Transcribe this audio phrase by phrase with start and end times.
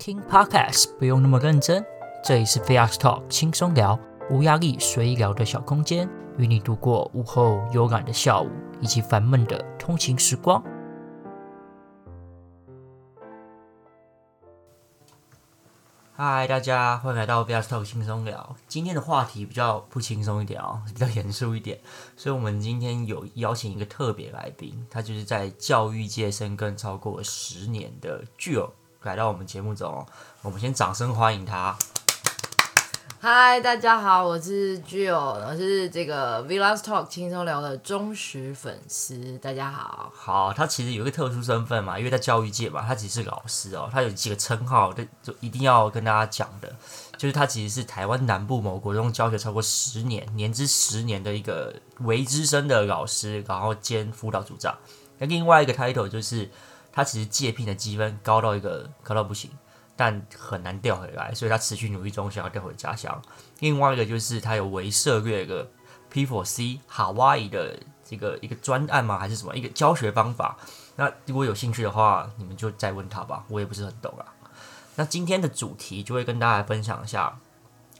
[0.00, 1.84] 听 Podcast 不用那么认真，
[2.24, 8.48] 这里是 Flex Talk 轻松聊，无压力随意聊的小空间，与你度过午后悠然的下午
[8.80, 10.64] 以及烦闷的通勤时光。
[16.14, 18.56] 嗨，大家欢迎来到 Flex Talk 轻松聊。
[18.66, 21.78] 今天的话题比较不轻松一点哦，比较严肃一点，
[22.16, 28.70] 所以我们今天有邀请一个特别来宾，他就是在教育界深耕超过十年的 Jill
[29.02, 30.06] 来到我们节目中，
[30.42, 31.74] 我们先掌声欢迎他。
[33.18, 39.38] 嗨，大家好，我是 Jill，我是这个 Vlog Talk 轻松聊的忠实粉丝。
[39.38, 46.70] 大家好，好，他其实有一个特殊身份嘛，因为在教育界嘛，他其实是老师哦，他有几个称号，就就一定要跟大家讲的，
[47.16, 54.76] 就是他其实是台湾南部某国中教学超过十年，年资十年的一个微资深的老师，然后兼辅导组长。
[55.16, 56.50] 那另外一个 title 就是
[56.92, 59.50] 他其实借聘的积分高到一个高到不行。
[59.96, 63.20] 但很难调回来，所以他持续努力中，想要调回家乡。
[63.58, 65.70] 另外一个就是他有微涉略一个
[66.10, 69.18] P4C 哈哇伊的这个一个专案吗？
[69.18, 70.56] 还是什么一个教学方法？
[70.96, 74.24] 那如果有兴趣的话，你们就再问他吧，我也不是很懂啊。
[74.96, 77.38] 那今天的主题就会跟大家分享一下，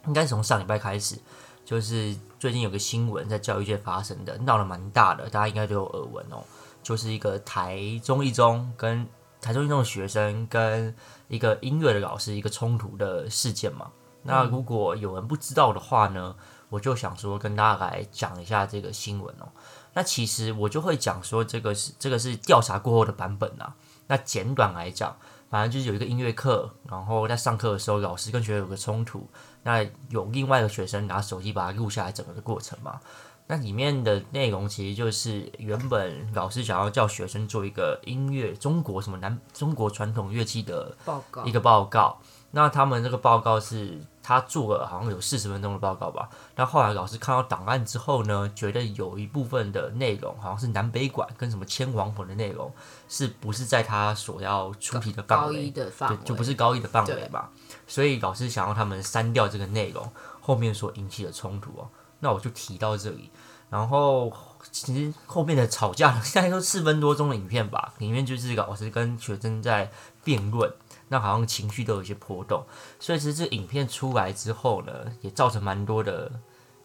[0.07, 1.19] 应该是从上礼拜开始，
[1.67, 6.43] 就是最近有个新闻在教育界发生的，闹得蛮大的，大家应该都有耳闻哦，
[6.83, 9.07] 就是一个台中一中跟
[9.41, 10.95] 台中一中的学生跟
[11.29, 13.91] 一个音乐的老师一个冲突的事件嘛。
[14.23, 16.37] 那如果有人不知道的话呢，
[16.69, 19.49] 我就想说跟大家来讲一下这个新闻哦。
[19.95, 23.75] 那其实我就会讲说这个是这个是调查过后的版本啊。
[24.07, 25.17] 那简短来讲，
[25.49, 29.27] 反正就是有一个音乐课，然后在上课的时候，老师跟学生有个冲突，
[29.63, 33.01] 那有另外一个学生拿手机把它录下来整个的过程嘛。
[33.51, 42.17] 那里面的内容其实就是原本老师想要叫学生做一个音乐中国什么南中国传统乐器的报告一个报告。
[42.53, 46.31] 那他们这个报告是他做了好像有四十分钟的报告吧。
[46.55, 52.73] 那后来老师看到档案之后呢，觉得有一部分的内容好像是南北管跟什么千王魂的内容，
[53.09, 55.71] 是不是在他所要出题的范围？
[56.09, 57.49] 对，就不是高一的范围嘛。
[57.89, 60.09] 所以老师想要他们删掉这个内容，
[60.41, 61.89] 后面所引起的冲突哦。
[62.23, 63.31] 那我就提到这里，
[63.71, 64.31] 然后
[64.73, 69.91] 其实后面的吵架现在都四分多钟的影片吧， 里面就是老师跟学生在
[70.25, 70.71] 辩论，
[71.09, 72.67] 那好像情绪都有一些波动，
[72.99, 76.31] 所以其实这影片出来之后呢，也造成蛮多的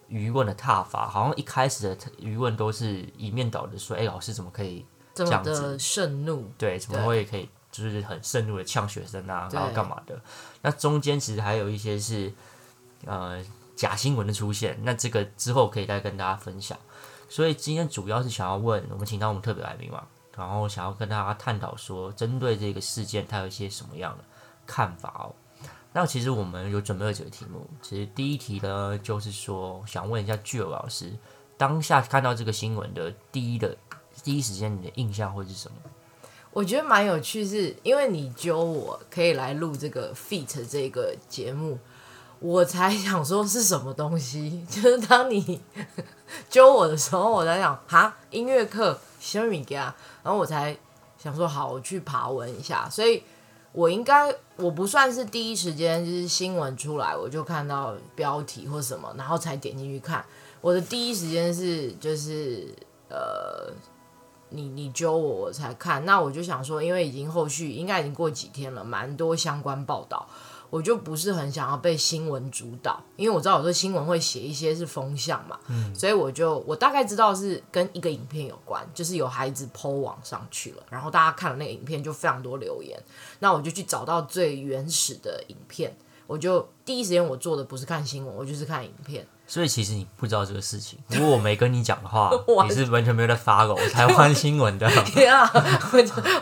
[0.09, 6.51] 舆论的踏伐，好像一开始的舆论都是一面倒的说，哎，老师怎么可以这样子这么的盛怒？
[6.57, 10.21] 对，怎么会可以就是很盛怒的呛学生啊，然后干嘛的？
[10.61, 12.31] 那中间其实还有一些是
[13.05, 13.43] 呃。
[13.75, 16.77] 假新闻的出现，那这个之后可以再跟大家分享。
[17.27, 20.05] 所以今天主要是想要问，我们请到我们特别来宾嘛，
[20.37, 24.23] 然后想要跟大家探讨说，针对这个事件，他有一些什么样的
[24.65, 25.35] 看法哦。
[25.91, 31.11] 那其实我们有准备了几个题目，其实第一题呢，就是说想问一下 Jill 老师，
[31.57, 33.75] 当下看到这个新闻的第一的
[34.23, 35.77] 第一时间，你的印象会是什么？
[36.51, 41.79] 我觉得蛮有趣是，是因为你揪我可以来录这个 Feat 这个节目。
[42.45, 45.59] 我才想说是什么东西，就是当你
[46.47, 50.77] 揪我的时候，我在想哈，音乐课什么给啊，然后我才
[51.17, 53.23] 想说好，我去爬文一下，所以
[53.71, 60.23] 我应该我不算是第一时间就是新闻出来我就看到标题或什么，然后才点进去看。
[60.61, 62.67] 我的第一时间是就是
[63.09, 63.73] 呃，
[64.49, 70.27] 你你揪我我才看，那我就想说，因为已经后续应该已经过几天了，蛮多相关报道。
[70.69, 83.01] 我就不是很想要被新闻主导，因为我知道有时候新闻会写一些是风向嘛，嗯，所以我就我大概知道是跟一个影片有关，就是有孩子 po 网上去了，然后大家看了那个影片就非常多留言，
[83.39, 85.95] 那我就去找到最原始的影片，
[86.27, 89.25] 我就第一时间我做的不是看新闻，我就是看影片。
[89.47, 90.97] 所以其实你不知道这个事情。
[91.09, 92.31] 如果我没跟你讲的话，
[92.67, 94.89] 你是完全没有在 follow 台湾新闻的。
[95.13, 95.99] 对啊，我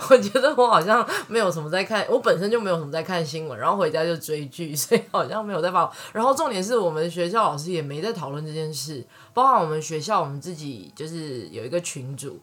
[0.09, 5.91] 我觉得我好像没有什么在看，我本身就没有什么在看新闻，然后回家就追剧，所以好像没有在 follow。
[6.13, 12.39] 然后重点是我们学校老师也没在讨论这件事，包括我们学校我们自己就是有一个群组，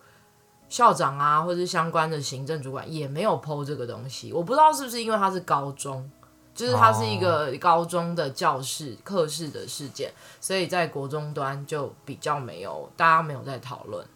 [0.69, 4.31] 校长啊或者是相关的行政主管也没有 po 这个东西。
[4.31, 6.11] 我不知道是不是因为他是高中。
[6.61, 10.13] 就是它是一个高中的教室课室的事件，
[10.43, 14.07] 所以在国中端就比较没有，大家没有在讨论。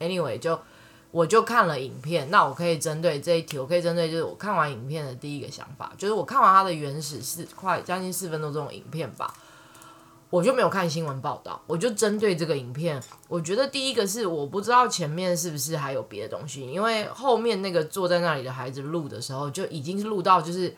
[0.00, 0.58] Anyway，就
[1.10, 9.34] 我就看了影片，那我可以针对这一题，我可以针对就是我看完影片的第一个想法，就是我看完它的原始是快将近四分钟这种影片吧，
[10.30, 12.98] 我就没有看新闻报道，我就针对这个影片，
[13.28, 20.74] 我觉得第一个是我不知道前面是不是还有别的东西，因为后面那个坐在那里的孩子录的时候就已经是录到就是。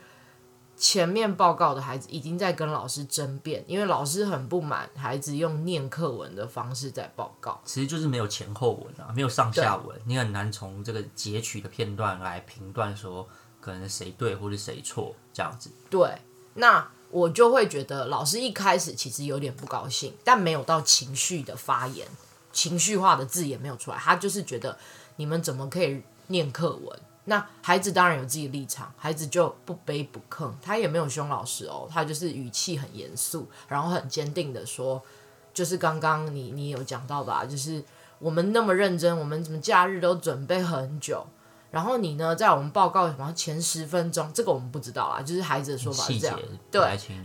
[0.76, 13.26] 前面报告的孩子已经在跟老师争辩，因为老师很不满孩子用念课文的方式在报告，其实就是没有前后文啊，没有上下文，你很难从这个截取的片段来评断说
[13.60, 15.70] 可能谁对或者谁错这样子。
[15.88, 16.18] 对，
[16.54, 22.06] 那我就会觉得老师一开始其实有点不高兴，但没有到情绪的发言，
[22.52, 24.76] 情绪化的字也没有出来，他就是觉得
[25.16, 26.98] 你们怎么可以念课文？
[27.26, 35.02] 那孩子当然有自己的立场，孩子就不卑不亢，他也没有凶老师哦，他就是语气很严肃，然后很坚定的说，
[35.54, 37.82] 就是刚刚你你有讲到吧，就是
[38.18, 41.26] 我们那么认真，我们怎么假日都准备很久，
[41.70, 46.38] 然后你呢，在我们报告什么前十分钟，这个我们不知道啊，就是孩子的说法是这样，
[46.70, 46.82] 对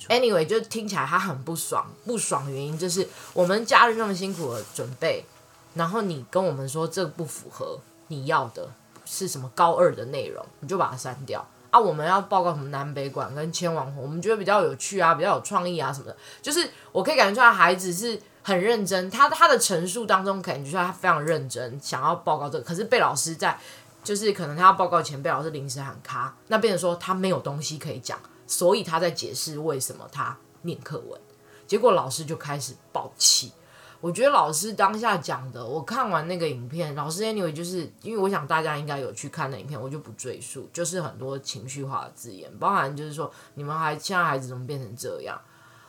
[0.07, 5.25] ，anyway 就听起来他很不爽，不爽的原因就是我们假日那么辛苦的准备，
[5.74, 8.69] 然后你跟我们说这不符合你要的。
[9.12, 11.80] 是什么高二的内容，你就把它删掉啊！
[11.80, 16.16] 我们要报告什么南北馆跟千王，我们觉得比较有趣啊，比较有创意啊什么的。
[16.44, 22.64] 就是我可以感觉出来，孩子是很认真，他他的陈述当中感觉出来他非常认真，想要报告这个。
[22.64, 23.60] 可是被老师在，
[24.04, 31.20] 就是可能他要报告前被老师临时喊卡，那变成说他没有东西可以讲，所以他在解释为什么他念课文，
[31.66, 33.52] 结果老师就开始爆气。
[34.01, 45.40] 我觉得老师当下讲的，我看完那个影片，老师 anyway 就是因为我想大家应该有去看那影片，我就不赘述，就是很多情绪化的字眼，包含就是说你们还现在孩子怎么变成这样？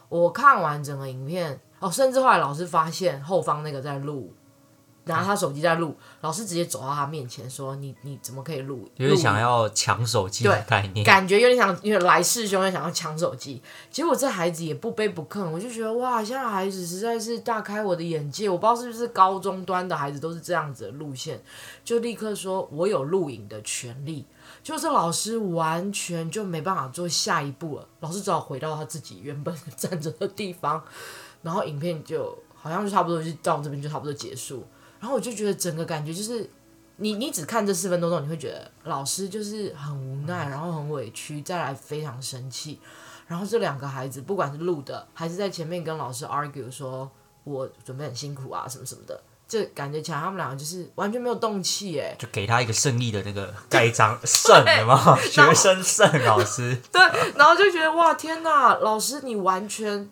[0.09, 4.35] 我看完整个影片，哦，甚至后来老师发现后方那个在录。
[5.11, 13.63] 拿他手机在录，老师直接走到他面前说：“你你怎么可以录？”有点想要抢手机的概念，感觉有点想，因为来势汹汹，想要抢手机。
[13.91, 18.49] 结果这孩子也不卑不亢，我就觉得哇，现在孩子实在是大开我的眼界。
[18.49, 21.43] 我不知道是不是高中端的孩子都是这样子的路线，
[21.85, 24.25] 就立刻说我有录影的权利。
[24.63, 30.83] 就是老师完全就没办法做下一步了，老师只好回到他自己原本 站着的地方，
[31.43, 34.67] 然后影片就好像就差不多就到这边就差不多结束。
[35.01, 36.49] 然后我就觉得整个感觉就是
[36.97, 42.79] 你，你你只看这四分多钟，你会觉得老师就是很无奈，然后很委屈，再来非常生气。
[43.27, 47.11] 然后这两个孩子，不管是录的还是在前面跟老师 argue 说，
[47.45, 49.19] 我准备很辛苦啊，什么什么的，
[49.49, 55.17] 这感觉起来他们两个就是完全没有动气，哎，就给他一个胜利的那个 盖章，胜了吗？
[55.23, 56.77] 学生胜，老师。
[56.93, 57.01] 对，
[57.37, 60.11] 然后就觉得哇，天哪，老师你完全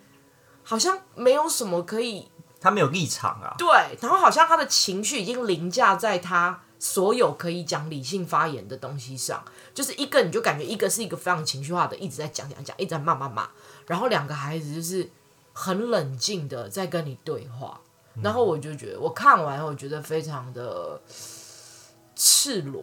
[0.62, 2.28] 好像没有什么可以。
[2.60, 3.68] 他没有立场啊，对，
[4.00, 13.48] 然后好像他的情绪已经凌驾在他所有可以讲理性发言的东西上，就是一个你就感觉一个是一个非常情绪化的，一直在讲讲讲，一直在骂骂骂，
[13.86, 15.08] 然后两个孩子就是
[15.52, 17.80] 很冷静的在跟你对话，
[18.22, 21.00] 然后我就觉得我看完我觉得非常的
[22.16, 22.82] 赤裸，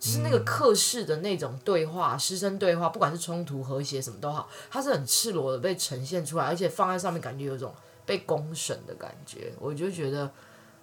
[0.00, 7.72] 就是那个课室的那种对话，师生对话，不管是冲突和谐什么都好，它是很赤裸的被呈现出来，而且放在上面感觉有种。
[8.06, 10.30] 被公审的感觉，我就觉得，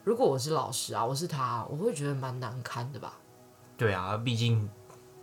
[0.04, 3.20] 如果我是老师啊，我是他，我会觉得蛮难堪的吧。
[3.78, 4.70] 对啊，毕竟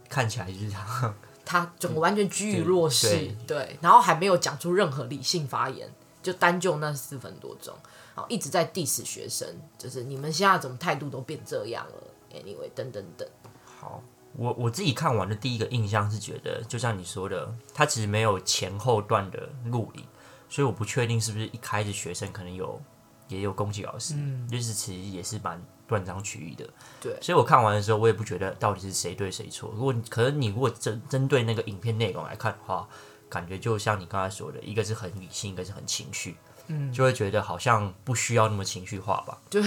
[0.09, 1.15] 看起来就是他，
[1.45, 5.93] 他整个完全居于弱势，对，对，然后还没有讲出任何理性发言，
[6.23, 7.75] 就单就那四分多钟，
[8.15, 12.03] 然后一直在 diss 学生，就是你们现在怎么态度都变这样了
[12.33, 13.29] ？Anyway，等等等。
[13.65, 14.03] 好，
[14.35, 20.05] 我我自己看完的第一个印象是觉得，就像你说的，他其实没有前后段的录影。
[20.49, 22.81] 所以我不确定是不是一开始学生可能有
[23.29, 26.67] 也有攻击老师，嗯，就是其实也是蛮断章取义的。
[27.01, 29.71] 对，所以我看完的时候，我也不觉得到底是谁对谁错。
[29.75, 32.89] 如果可能，你如果针针对那个影片内容来看的话，
[33.29, 36.37] 感觉就像你刚才说的，一个是很理性，一个是很情绪，
[36.69, 39.39] 嗯，就会觉得好像不需要那么情绪化吧。
[39.51, 39.63] 对，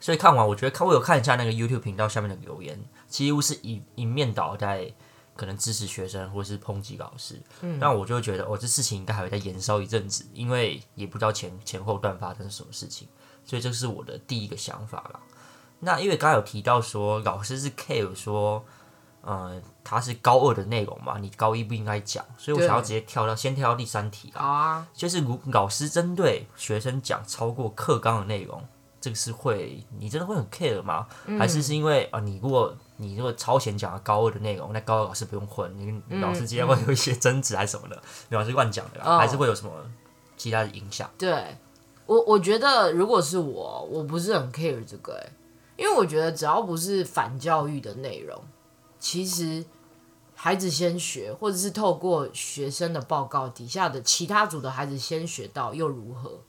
[0.00, 4.92] 所以看完，我觉得看我有看一下那个 YouTube 频道下面的留言，几乎是一一面倒在。
[5.34, 13.08] 可能支持学生或是抨击老师，嗯，那我就会觉得哦，这事情应该还会再延烧一阵子，因为也不知道前前后段发生什么事情，
[13.44, 15.20] 所以这是我的第一个想法啦。
[15.80, 18.64] 那因为刚刚有提到说老师是 care 说，
[19.22, 28.62] 呃，他是高二的内容嘛，你高一不应该讲，所以我想要直接跳到先跳到第三题啦，啊，就是如老师针对学生讲超过课纲的内容，
[29.00, 31.08] 这个是会你真的会很 care 吗？
[31.26, 39.72] 嗯，还是是因为啊，呃，你如果你如果超前讲了高二的内容，那高二老师不用混，你老师之间会有一些争执还是什么的，老师乱讲的啦，哦，还是会有什么
[40.36, 41.10] 其他的影响？
[41.18, 41.56] 对
[42.06, 45.30] 我，我觉得如果是我，我不是很 care 这个，哎，
[45.76, 48.40] 因为我觉得只要不是反教育的内容，
[48.98, 49.64] 其实
[50.34, 56.40] 孩子先学，或者是透过学生的报告底下的其他组的孩子先学到又如何？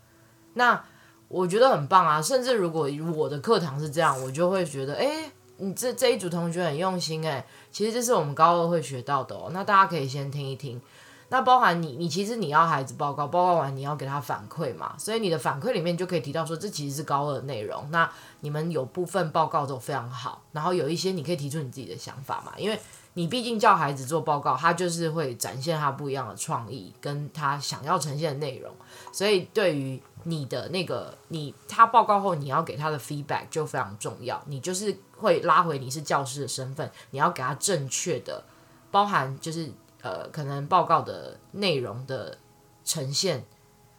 [0.53, 0.85] 那
[1.27, 2.21] 我觉得很棒啊！
[2.21, 5.31] 甚至如果我的课堂是这样，我就会觉得，哎。
[5.57, 9.49] 你这这一组同学很用心哎，其实这是我们高二会学到的哦。
[9.51, 10.81] 那大家可以先听一听。
[11.29, 17.89] 那包含你，你其实你要孩子报告，报告完你要给他反馈嘛，所以你的反馈里面就可以提到说，这其实是高二的内容。
[17.89, 18.07] 那
[18.41, 22.79] 你们有部分报告都非常好，然后有一些你可以提出你自己的想法嘛，因为
[23.15, 28.71] 你毕竟叫孩子做报告，他就是会展现他不一样的创意跟他想要呈现的内容，
[29.11, 38.43] 所以对于你的那个你他报告后你要给他的 feedback 就非常重要，你就是会拉回你是教师的身份，你要给他正确的，
[38.91, 39.71] 包含就是。
[40.03, 42.37] 呃，可能报告的内容的
[42.83, 43.45] 呈现，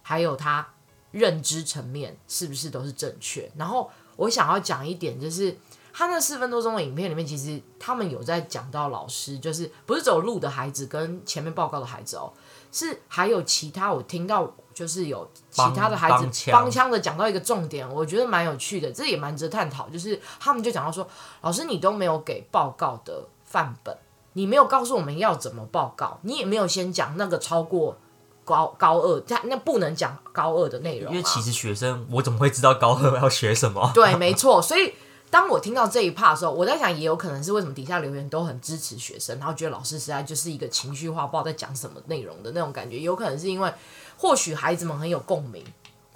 [0.02, 0.75] 还有他
[1.12, 3.50] 认知层面是不是都是正确？
[3.57, 5.57] 然后我想要讲一点，就是
[5.95, 12.31] 他那四分多钟的影片里面，其实他们有在讲到老师，就是不是走路的孩子跟前面报告的孩子哦，
[12.71, 19.88] 是还有其他我听到就是有其他的孩子帮腔的讲到一个重点，我觉得蛮有趣的，这也蛮值得探讨。
[19.88, 21.06] 就是他们就讲到说，
[21.42, 23.96] 老师你都没有给报告的范本。
[24.37, 27.96] 你没有告诉我们要怎么报告，你也没有先讲那个超过
[28.44, 31.12] 高高二，他那不能讲高二的内容。
[31.12, 33.92] 因为其实学生，我怎么会知道高二要学什么？
[33.94, 34.61] 对，没错。
[34.61, 34.92] 所以
[35.30, 42.99] 当我听到这一 part 的时候，我在想，也有可能是为什么底下留言都很支持学生，然后觉得老师实在就是一个情绪化，不知道在讲什么内容的那种感觉。
[42.99, 43.73] 有可能是因为，
[44.16, 45.64] 或许孩子们很有共鸣。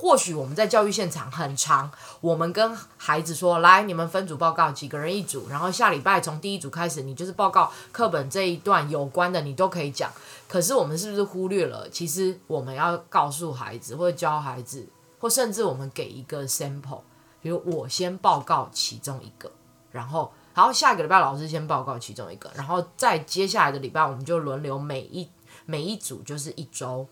[0.00, 1.90] 或许我们在教育现场很长，
[2.20, 10.08] 我们跟孩子说：“来，你们分组报告，几个人一组，然后下礼拜从第一组开始，你就是报告课本这一段有关的，你都可以讲。”
[10.46, 11.90] 可是我们是不是忽略了？
[11.90, 14.86] 其实我们要告诉孩子，或者教孩子，
[15.18, 17.00] 或甚至我们给一个 sample，
[17.42, 19.50] 比如我先报告其中一个，
[19.90, 25.28] 然后，然后下个礼拜老师先报告其中一个，然后再接下来的礼拜我们就轮流每一
[25.66, 27.04] 每一组就是一周，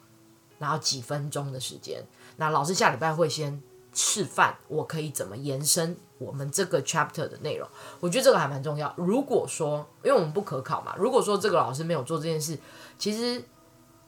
[0.58, 2.04] 然后几分钟的时间。
[2.36, 7.66] 那老师下礼拜会先示范，我可以怎么延伸我们这个 chapter 的内容。
[8.00, 8.92] 我觉得这个还蛮重要。
[8.96, 12.58] 如果说，因为我们不可考嘛，如果说这个老师没有做这件事，
[12.98, 13.42] 其实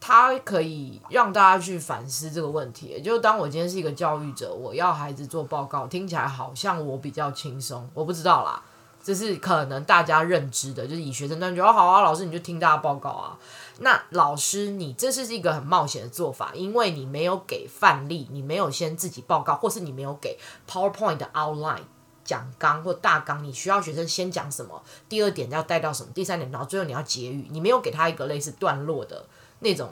[0.01, 3.01] 他可以让大家去反思这个问题。
[3.03, 8.63] 就当我今天是一个教育者，我要孩子做报告，听起来好像我比较轻松，我不知道啦。
[9.03, 13.39] 这是可能大家认知的，就是以学生端觉得哦，好啊，老师你就听大家报告啊。
[13.79, 21.83] 那老师你这是一个很冒险的做法，因为你没有给范例，你没有先自己报告，或是你没有给 PowerPoint 的 outline
[22.25, 29.27] 讲纲或大纲，你需要学生先讲什么，第二点要带到什么，第三点，然后最后你要结语，你没有给他一个类似段落的
[29.61, 29.91] 那种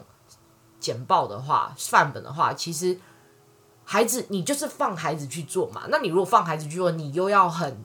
[0.79, 2.99] 简报的话，范本的话，其实
[3.85, 5.85] 孩子你就是放孩子去做嘛。
[5.89, 7.85] 那你如果放孩子去做，你又要很。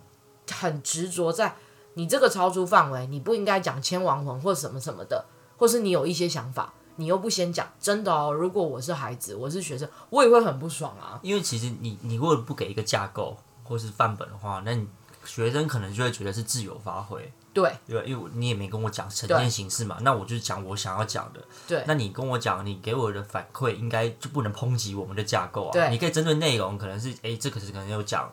[0.51, 1.55] 很执着在
[1.93, 5.23] 你这个超出范围，你不应该讲千王魂或什么什么的，
[5.61, 8.33] 或是你有一些想法，你又不先讲，真的哦。
[8.33, 11.19] 如果我是孩子，我是学生，我也会很不爽啊。
[11.21, 14.87] 因为其实你你如果不给一个架构或是范本的话，那你
[15.23, 17.31] 学生可能就会觉得是自由发挥。
[17.53, 21.39] 对，对，因为你也没跟我讲呈现形式嘛，那我就讲我想要讲的。
[21.67, 25.71] 对，那你跟我讲，你给我的反馈应该就不能抨击我们的架构啊。
[25.71, 28.27] 对，你可以针对内容，可能是哎，这可是可能有讲。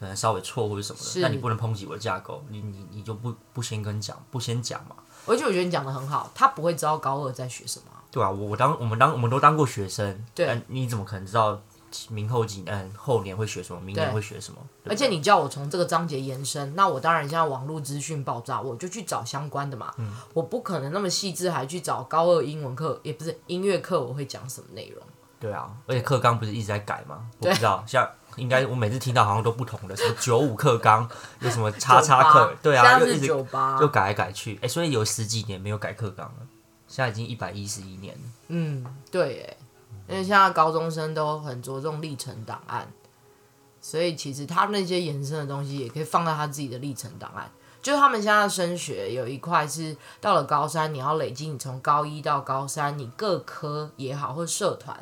[0.00, 4.96] 可能稍微错或者什么的，那你不能抨击我的架构，你你你就不不先跟讲，不先讲嘛。
[5.26, 7.86] 而且我觉得你讲的很好，他不会知道高二在学什么。
[8.10, 11.58] 对啊，我我当我们当我们都当过学生，对，你怎么可能知道
[12.10, 14.58] 明后几嗯后年会学什么，明年会学什么？
[14.84, 19.94] 而且你叫我从这个章节延伸，那我当然现在网络资讯爆炸，我就去找相关的嘛。
[19.96, 25.02] 嗯，我不可能那么细致，还去找高二英文课，也不是音乐课，我会讲什么内容？
[25.40, 27.26] 对啊，而且课纲不是一直在改吗？
[27.38, 28.08] 我不知道，像。
[28.36, 31.08] 应该我每次听到好像都不同的，什么九五课纲，
[31.40, 36.46] 有什么叉叉课，对啊，又一直就改来改去，哎、欸，所以有十几年没有改课纲了，
[36.88, 38.20] 现在已经一百一十一年了。
[38.48, 39.56] 嗯，对，哎，
[40.08, 42.86] 因为现在高中生都很着重历程档案，
[43.80, 47.50] 所以其实他那些延伸的东西也可以放在他自己的历程档案。
[47.82, 54.96] 就是他们现在升学有一块是到了高三，你要累积你从高一到高三你各科也好或社团。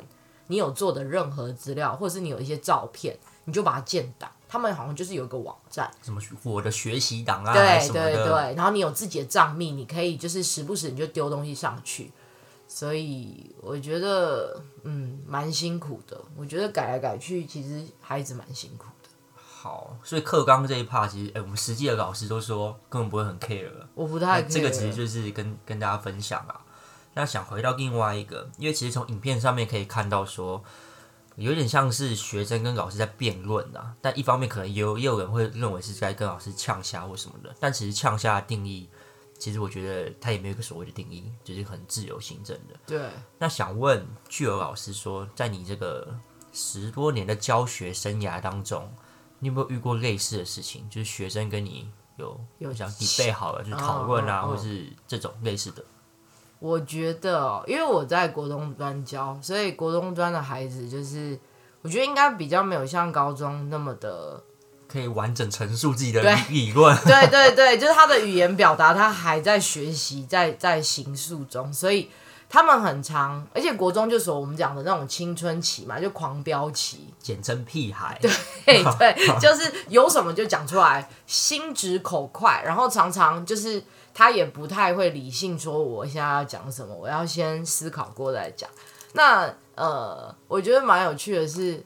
[0.51, 4.29] 你有做的任何资料，或者是你有一些照片，你就把它建档。
[4.49, 8.53] 他们好像就是有一个网站，什么我的学习档案，对对对。
[8.53, 12.11] 然后你有自己的账密，你可以就是时不时你就丢东西上去。
[12.67, 16.19] 所以我觉得，嗯，蛮辛苦的。
[16.35, 19.09] 我觉得改来改去，其实孩子蛮辛苦的。
[19.35, 23.71] 好，所以课纲这一 part，其实，哎、欸，我们实际的老师都说根本不会很 care。
[23.93, 24.47] 我不太 care。
[24.47, 26.59] 这个其实就是跟跟大家分享啊。
[27.13, 30.63] 那想回到另外一个，因为其实从影片上面可以看到说，
[31.35, 33.93] 有点像是学生跟老师在辩论啊。
[34.01, 37.53] 但一方面可能也有也有人会认为是在跟老师呛虾或什么的。
[37.59, 38.89] 但其实呛虾的定义，
[39.37, 42.79] 其实我觉得他也没有一个所谓的定义，就是很自由行政的。
[42.85, 43.09] 对。
[43.37, 46.17] 那想问巨儿老师说，在你这个
[46.53, 48.89] 十多年的教学生涯当中，
[49.39, 50.87] 你有没有遇过类似的事情？
[50.89, 55.83] 就是学生跟你有有想你备好了，就讨论啊，哦哦哦或是这种类似的。
[56.61, 61.35] 我觉得，因为我在国中专教，所以国中专的孩子就是，
[61.81, 64.39] 我觉得应该比较没有像高中那么的
[64.87, 66.95] 可以完整陈述自己的理论。
[67.03, 72.11] 对对对，就是他的语言表达，他还在学习，在在形塑中，所以
[72.47, 78.19] 他们很长，而且国中就是我们讲的那种青春期嘛，就狂飙期，简称屁孩。
[78.21, 83.83] 对对，就是有什么就讲出来，心直口快，然后常常就是。
[84.13, 88.69] 他也不太会理性说我现在要讲什么，我要先思考过再讲。
[89.13, 91.83] 那呃，我觉得蛮有趣的是，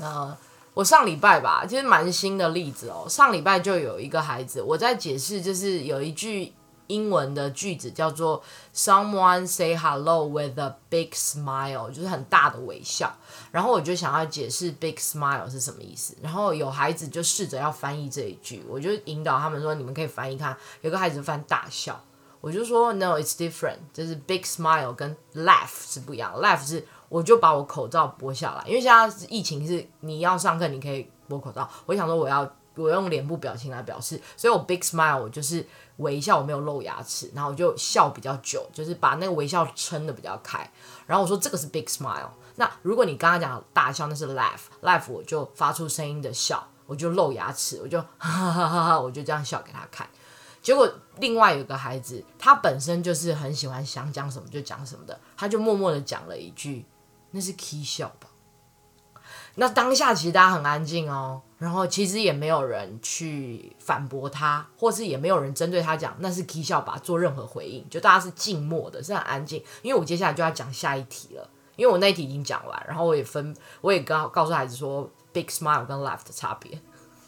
[0.00, 0.36] 呃，
[0.74, 3.06] 我上礼拜吧，其实蛮新的例子哦。
[3.08, 6.52] 上礼拜就有一个孩子，我在解释，就是有一句。
[6.88, 8.42] 英文的句子叫做
[8.74, 13.14] "Someone say hello with a big smile"，就是很大的微笑。
[13.52, 16.16] 然后我就想要解释 "big smile" 是什么意思。
[16.20, 22.02] 然后有孩子就试着要翻译这一句，我就引导他们说：“你们可以翻译看。”有个孩子翻大笑，
[22.40, 26.34] 我就说：“No, it's different。”就是 "big smile" 跟 "laugh" 是不一样。
[26.40, 31.68] "laugh" 是我就把我口罩剥下来，因为现在疫情是你要上课你可以剥口罩。
[31.86, 35.66] 我想说我要我用脸部表情来表示，所以我 "big smile" 我就是。
[35.98, 40.58] 微笑，我没有露牙齿，然后我就笑比较久，就是把那个微笑撑得比较开。
[41.06, 42.30] 然后我说这个是 big smile。
[42.56, 50.08] 那如果你刚刚讲大笑，那是 laugh，laugh 我就发出声音的笑，我就露牙齿，我就哈哈哈哈哈，我就这样笑给他看。
[50.60, 50.88] 结果
[51.18, 56.84] 另外有个孩子，他本身就是很喜欢想讲什么就讲什么的，他就默默的讲了一句
[57.30, 58.27] ：“那是 key 笑吧。”
[59.60, 69.60] 那当下其实大家很安静哦，然后其实也没有人去反驳他，或是也没有人针对他讲那是 K 笑吧做任何回应，就大家是静默的，是很安静。
[69.82, 76.80] 因为我接下来就要讲下一题了，因为我那一题已经讲完，然后我也分，我也告告诉孩子说 big smile 跟 laugh 的差别。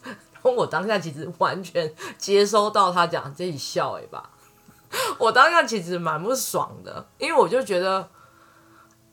[0.04, 4.30] 然 后我当下其实完全接收到他讲这一笑哎吧，
[5.18, 8.08] 我当下其实蛮不爽的，因为我就觉得。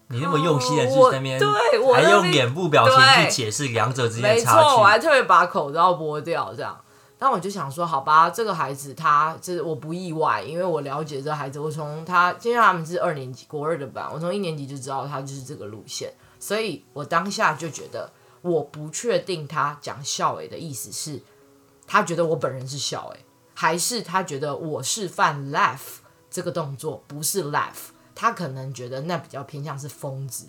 [0.10, 4.58] 你那么用心的去那边，对，我还用脸部表情去解释两者之间的差距。
[4.58, 6.80] 没错，我还特别把口罩剥掉，这样。
[7.20, 18.10] 但我就想说，好吧，这个孩子他就是我不意外，因为我了解这个孩子，我从他，因为他们是二年级国二的班，我从一年级就知道他就是这个路线，所以我当下就觉得，
[18.44, 21.22] 我不确定他讲笑诶的意思是，
[21.88, 25.98] 他觉得我本人是校诶，还是他觉得我示范 laugh
[26.30, 27.97] 这个动作不是 laugh。
[28.20, 30.48] 他可能觉得那比较偏向是疯子，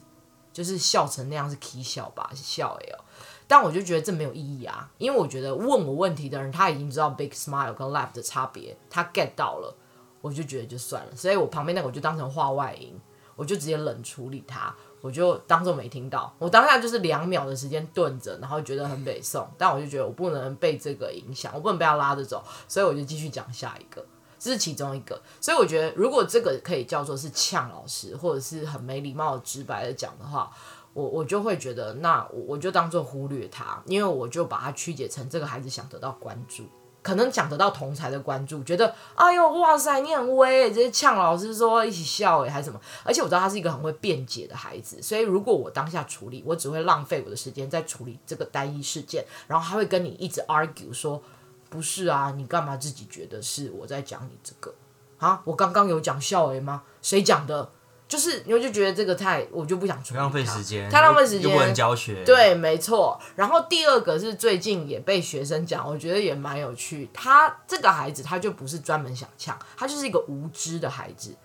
[0.54, 3.04] 就是笑成那样是 k 笑吧，是笑哎哦。
[3.46, 9.76] 但我就觉得这没有意义啊，因为我觉得问我问题的人他已经知道 big smile 跟 laugh 的差别，他 get 到了，
[10.22, 11.14] 我就觉得就算了。
[11.14, 12.98] 所以我旁边那个我就当成话外音，
[13.36, 16.34] 我就直接冷处理他，我就当做没听到。
[16.38, 24.02] 我当下就是两秒的时间顿着，然后觉得很北宋，但我就觉得我不能被这个影响，我不能被他拉着走，所以我就继续讲下一个。
[24.38, 30.50] 这是其中一个，所以我觉得，如果这个可以叫做是呛老师，或者是很没礼貌直白的讲的话，
[30.94, 36.64] 我我就会觉得，那我我就当做忽略他，因为我就把它曲解成这个孩子想得到关注，
[37.02, 42.80] 可能想得到同才的关注，觉得哎呦哇塞，你很威，这些呛老师说一起笑诶，还是什么？
[43.02, 51.20] 而且我知道他是一个很会辩解的孩子，所以如果我当下处理，我只会浪费我的时间在处理这个单一事件，然后他会跟你一直 argue 说。
[51.68, 54.74] 不是啊，你干嘛自己觉得是我在讲你这个
[55.18, 55.40] 啊？
[55.44, 56.82] 我刚刚有讲笑诶吗？
[57.02, 57.70] 谁讲的？
[58.08, 60.18] 就是你就觉得这个太，我就不想处理。
[60.18, 62.24] 浪费时间，太浪费时间，又不能教学。
[62.24, 63.20] 对，没错。
[63.36, 67.10] 然后第二个是最近也被学生讲，我觉得也蛮有趣。
[67.12, 71.36] 他这个孩子他就不是专门想呛，他就是一个无知的孩子。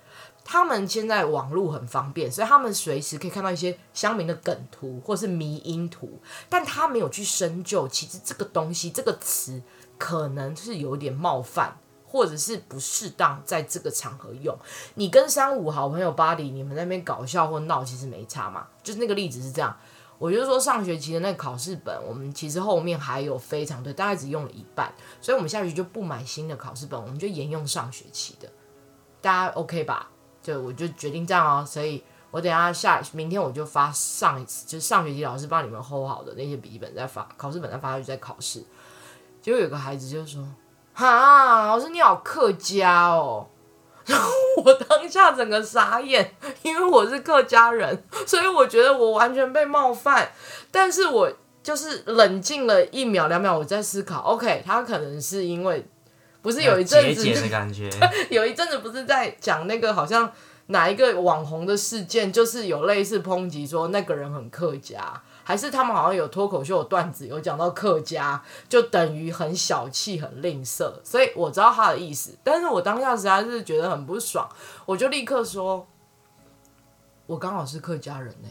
[0.45, 9.62] 他们现在网络很方便，所以他们随时可以看到一些乡民的梗图或是迷因图，但他没有去深究，其实这个东西这个词。
[9.97, 14.58] 可能是有点冒犯，或者是不适当在这个场合用。
[14.95, 18.67] 你跟三五好朋友巴黎你们那边搞笑或闹，其实没差嘛。
[18.82, 19.75] 就是那个例子是这样。
[20.19, 28.47] 我就说上学期的那个考试本，我们其实后面还有非常多，大概只用了一半，所以我们下学期就不买新的考试本，我们就沿用上学期的。
[29.19, 30.10] 大家 OK 吧？
[30.41, 31.65] 就我就决定这样哦。
[31.65, 32.01] 所以
[32.32, 38.63] 我等下下明天我就发上一次，就是上学期老师帮你们 hold 好的那些笔记本再发，考试本再发下去再考试。
[39.43, 40.41] 结果有个孩子就说
[40.95, 43.45] ：“哈，老师你好客家哦。
[44.08, 44.29] ”然后
[44.63, 50.32] 我当下整个傻眼，因为我是客家人，所以我觉得我完全被冒犯。
[50.71, 51.29] 但是我
[51.62, 54.21] 就是冷静了一秒两秒，我在思考。
[54.21, 55.86] OK，他可能是因为
[56.41, 57.89] 不是有一阵子的感觉，
[58.32, 60.32] 有一阵子不是在讲那个好像
[60.67, 70.93] 哪一个网红的事件，就是有类似抨击说那个人很客家，还是他们好像有脱口秀的段子有讲到客家，就等于很小气、很吝啬。
[71.03, 74.49] 所以我知道他的意思，但是我当下实在是觉得很不爽，
[74.86, 75.86] 我就立刻说，
[77.25, 78.49] 我刚好是客家人呢、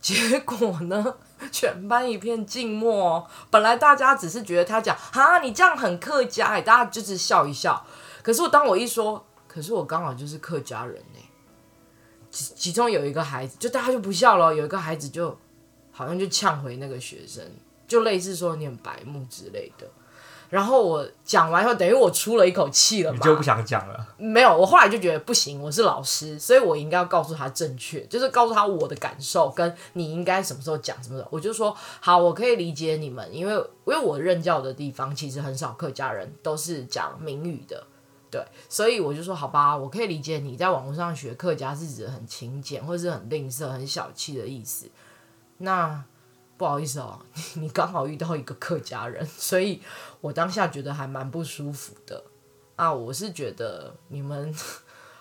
[0.00, 1.16] 结果呢，
[1.50, 3.26] 全班一片静默。
[3.50, 7.86] 本来大家只是觉得他讲啊，你这样很客家哎，大家就是笑一笑。
[8.22, 9.24] 可是我当我一说。
[9.48, 11.18] 可是我刚好就是客家人呢，
[12.30, 14.54] 其其中有一个孩子，就大家就不笑了。
[14.54, 15.34] 有一个孩子就
[15.96, 17.42] 好像就呛回那个学生，
[17.88, 19.86] 就类似说你很白目之类的。
[20.50, 24.06] 然后我讲完以后，等于我出了一口气了嘛，你就不想讲了？
[24.18, 31.26] 没有，我后来就觉得不行，我是老师，所以我应该要告诉他正确，就是告诉他我的感受，跟你应该什么时候讲什么的。
[31.30, 37.84] 我就说好，我可以理解你们，因为因为我任教的地方其实很少客家人，都是讲闽语的。
[38.30, 44.86] 对，所以我就说好吧，我可以理解你在网络上学客家是指很勤俭或者是很吝啬、很小气的意思。
[45.58, 46.04] 那
[46.56, 47.18] 不好意思哦，
[47.54, 49.80] 你刚好遇到一个客家人，所以
[50.20, 52.22] 我当下觉得还蛮不舒服的。
[52.76, 54.54] 啊，我是觉得你们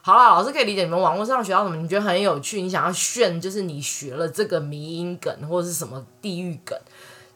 [0.01, 6.77] 好了，老师可以理解你们网络上学到什么，你觉得很有趣，你想要炫，就是你学了这个迷因梗或者是什么地狱梗，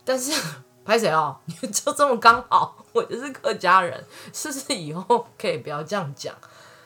[0.04, 0.32] 但是。
[0.86, 1.38] 拍谁哦？
[1.46, 6.34] 你就这么刚好，我就是客家人，是不是以后可以不要这样讲？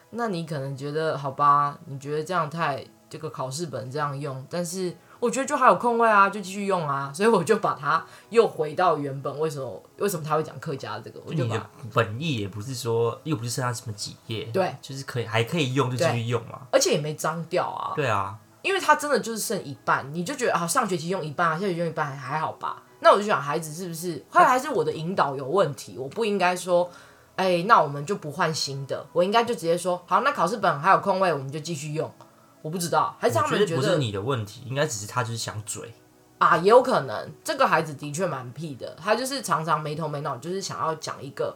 [0.10, 1.80] 那你可能觉得好吧？
[1.86, 7.10] 你觉得这样太这个考试本这样用，但是我觉得就还有空位啊，就继续用啊。
[7.14, 9.40] 所以我就把它又回到原本。
[9.40, 9.82] 为什么？
[10.00, 11.22] 为什么他会讲客家这个？
[11.26, 16.64] 我就把你的本意也不是说，又不是剩下什么几页，对，就是可以还可以用就继续用嘛。
[16.72, 17.94] 而且也没脏掉啊。
[17.96, 22.84] 对啊，因为它真的就是剩一半，你就觉得啊，上学期用一半，下学期用一半还好吧？
[23.00, 25.98] 那我就想，孩子是不是后来还是我的引导有问题？
[25.98, 26.90] 我不应该说，
[27.38, 32.12] 哎、欸，那我们就不换新的，我应该就直接说，好，那考试本还有空位，我们就继续用。
[32.64, 35.94] 我不知道，还是他们觉得，不是你的问题，应该只是他就是想嘴
[36.40, 37.32] 啊，也有可能。
[37.44, 41.56] 这个孩子的确蛮屁的，他就是常常没头没脑，就是想要讲一个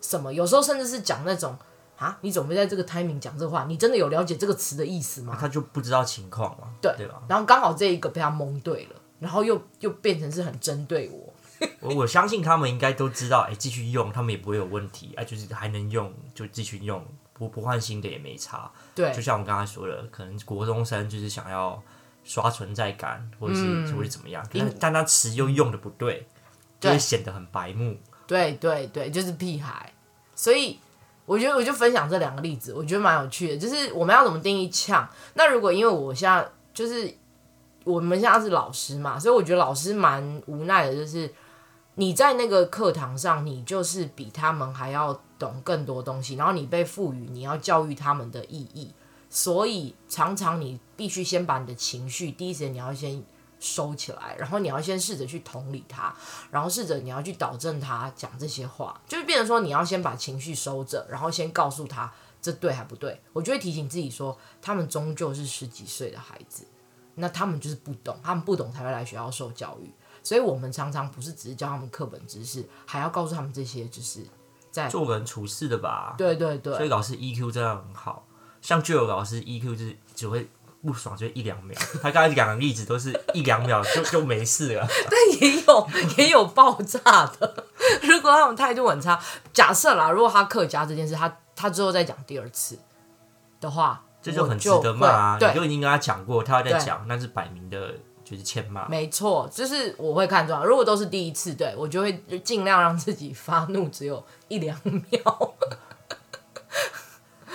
[0.00, 1.54] 什么，有时候甚至是讲那种
[1.98, 5.36] 啊，你准备在这个 timing 讲这话，你真的有了解这个词的意思吗？
[5.38, 7.20] 他就不知道情况嘛，对对吧？
[7.28, 9.00] 然后刚好这一个被他蒙对了。
[9.20, 11.32] 然后又又变成是很针对我，
[11.80, 17.02] 我我相信他们应该都知道，哎，继续用他们也不会有问题，哎，就是还能用就继续用，
[17.34, 18.70] 不不换新的也没差。
[18.94, 21.82] 对，就像我刚才说的，可能国中生就是想要
[22.24, 26.26] 刷存在感，或者是、嗯、或者怎么样，但但他词又用的不对，
[26.80, 27.94] 就会显得很白目。
[28.26, 29.92] 对对对，就是屁孩。
[30.34, 30.78] 所以
[31.26, 35.06] 我觉得我就分享这两个例子，我觉得蛮有趣的，就是我们要怎么定义呛？
[35.34, 37.14] 那如果因为我现在就是。
[37.84, 41.30] 我们现在是老师嘛，所以我觉得老师蛮无奈的，就是
[41.96, 48.92] 你在那个课堂上，你就是比他们还要懂更多东西，然后你被赋予你要教育他们的意义，
[49.30, 53.22] 所以常常你必须先把你的情绪第一时间你要先
[53.60, 56.14] 收起来，然后你要先试着去同理他，
[56.50, 66.66] 然后试着你要去导正他讲这些话，就是变成说你要先把情绪收着，然后先告诉他这对还不对，我就会提醒自己说，他们终究是十几岁的孩子。
[67.16, 69.88] 那他们就是不懂，他们不懂才会来学校受教育，
[70.24, 74.26] 所以我们常常不是只是教他们课本知识，还要告诉他们这些就是
[74.72, 76.14] 在做人处事的吧。
[76.18, 78.26] 对对对，所以老师 EQ 真的很好，
[78.60, 80.48] 像就有老师 EQ 就是只会
[80.82, 87.64] 不爽就一两秒，他刚才讲的例子都是一两秒就就没事了， 但也有也有爆炸的。
[88.02, 89.20] 如果他们态度很差，
[89.52, 92.78] 假设啦，如果他客家这件事，他他之后再讲第二次
[93.60, 94.02] 的话。
[94.24, 95.38] 这就很值得骂啊！
[95.38, 97.92] 你就已经跟他讲过，他在讲，那是摆明的，
[98.24, 98.88] 就是欠骂。
[98.88, 105.54] 没错，就是我会看状，如果都是第一次，对我就会尽量让自己发怒只有一两秒。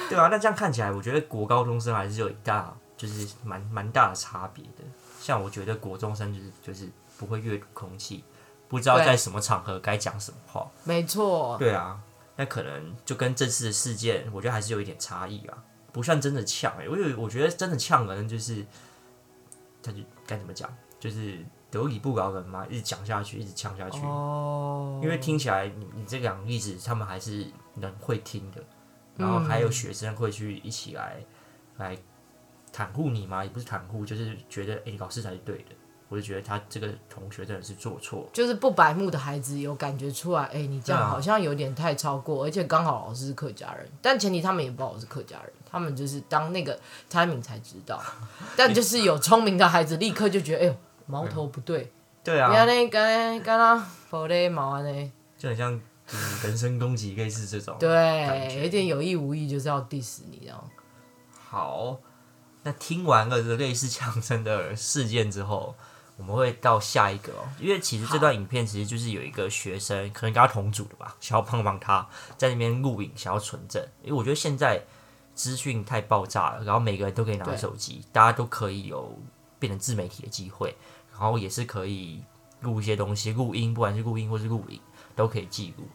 [0.09, 4.83] 对啊，那这样看起来，我觉得国高中生还是有一大，就是蛮蛮大的差别的。
[5.21, 8.23] 像我觉得国中生就是就是不会阅读空气，
[8.67, 10.69] 不知道在什么场合该讲什么话。
[10.83, 11.57] 没错。
[11.59, 11.99] 对啊，
[12.35, 15.57] 那可能就跟这次的事件，我觉得还是有一点差异啊。
[15.91, 18.65] 不算真的呛哎、欸，我有我觉得真的呛的人就是，
[19.81, 21.37] 他就该怎么讲，就是
[21.71, 23.99] 得理不饶人嘛，一直讲下去，一直呛下去。
[24.01, 24.99] 哦。
[25.03, 28.61] 因为听起来你你这两个例子，他们还是能会听的，
[29.15, 31.25] 然后还有学生会去一起来、嗯、
[31.77, 31.97] 来
[32.73, 35.75] 袒护你嘛，也不是袒护，就是觉得哎、欸，老师才是对的。
[36.09, 46.79] 我就觉得他这个同学真的是做错，就是不白目的孩子有感觉出来，哎、欸，你这样好像有点太超过，而且刚好老师是客家人，但前提他们也不知道我是客家人，他们就是当那个
[47.11, 48.01] timing 才知道，
[48.55, 51.91] 但就是有聪明的孩子立刻就觉得，哎呦，矛头不对，
[52.23, 52.89] 对啊，你看那
[55.37, 55.79] 就很像
[56.43, 60.69] 人身攻击，类似这种，对，有点有意无意就是要 diss 你这样。
[61.47, 61.97] 好，
[62.63, 65.73] 那听完了这类似强生的事件之后，
[66.17, 67.47] 我们会到下一个哦。
[67.59, 72.05] 因为其实这段影片其实就是有一个学生，可能跟他同组的吧，想要帮帮他
[72.37, 73.81] 在那边录影，想要存证。
[74.03, 74.83] 因为我觉得现在
[75.39, 79.17] 资讯太爆炸了，然后每个人都可以拿手机，大家都可以有
[79.57, 80.75] 变成自媒体的机会，
[81.13, 82.21] 然后也是可以
[82.59, 84.81] 录一些东西，录音，不管是录音或是录影，
[85.15, 85.85] 都可以记录。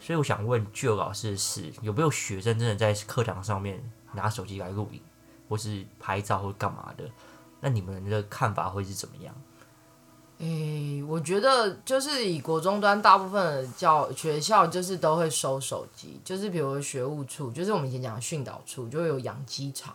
[0.00, 3.78] 所以我想问 Jill 老师是，有没有学生真的在课堂上面
[4.14, 5.02] 拿手机来录影，
[5.50, 7.04] 或是拍照或干嘛的？
[7.60, 9.34] 那你们的看法会是怎么样？
[10.38, 19.94] 诶、我觉得就是以国中端大部分的教学校就是都会收手机，就是比如学务处，就是我们以前讲的训导处，就会有养鸡场。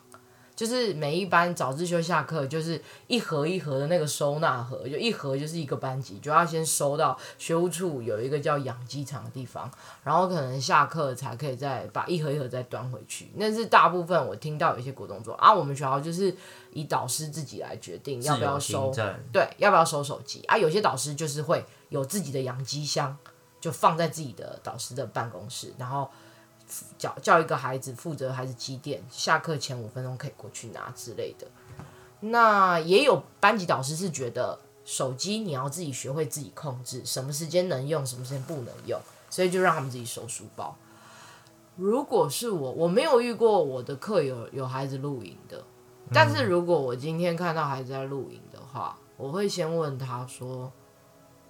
[0.60, 9.72] 就是每一班早自修下课，就是一盒一盒的那个收纳盒，就一盒就是一个班级，就要先收到学务处有一个叫养鸡场的地方，
[10.04, 13.32] 然后可能下课才可以再把一盒一盒再端回去。
[13.36, 16.36] 那是大部分我听到有一些国中说啊，我们学校就是
[16.74, 18.92] 以导师自己来决定要不要收，
[19.32, 20.58] 对，要不要收手机啊？
[20.58, 23.18] 有些导师就是会有自己的养鸡箱，
[23.62, 26.12] 就放在自己的导师的办公室，然后。
[26.98, 31.48] 叫叫一个孩子负责孩子机电，下课前五分钟可以过去拿之类的。
[32.22, 40.76] 那也有班级导师是觉得手机你要自己学会自己控制，什么时间能用，什么时间不能用，所以就让他们自己收书包。
[41.76, 45.64] 如果是我，我没有遇过我的课有有孩子录影的，
[46.12, 50.70] 但是如果我今天看到孩子在录影的话，我会先问他说：“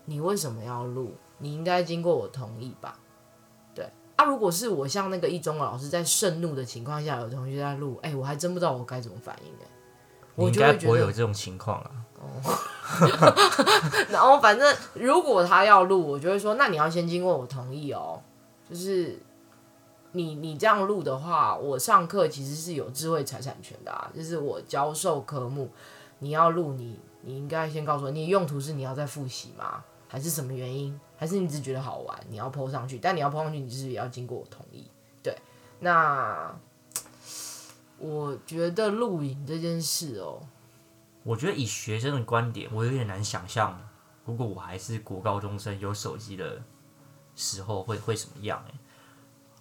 [0.06, 1.16] 你为什么要录？
[1.40, 3.00] 你应该经过我同意吧？”
[4.20, 9.68] 啊，如果是我像那个一中的老师在盛怒的情况下，有同学在录，哎、欸，我还真不知道我该怎么反应哎。
[10.36, 11.92] 我应该不会有这种情况啊。
[12.20, 12.26] 哦。
[14.12, 18.22] 然后反正如果他要录，我就会说，那你要先经过我同意哦。
[18.70, 19.18] 就是
[20.12, 24.12] 你你这样录的话，我上课其实是有智慧财产权的啊。
[24.14, 25.70] 就是我教授科目，
[26.20, 29.82] 你要录，你你应该先告诉我，你用途是你要再复习吗？
[30.10, 31.00] 还是什么原因？
[31.20, 32.98] 还是你只觉得好玩，你要 po 上去？
[32.98, 34.90] 但你要 po 上去，你就是也要经过我同意。
[35.22, 35.38] 对，
[35.80, 36.58] 那
[37.98, 40.42] 我觉得录影这件事哦，
[41.24, 43.78] 我觉得以学生的观点，我有点难想象，
[44.24, 46.62] 如果我还是国高中生有手机的
[47.36, 48.64] 时候会会什么样？
[48.70, 48.74] 哎，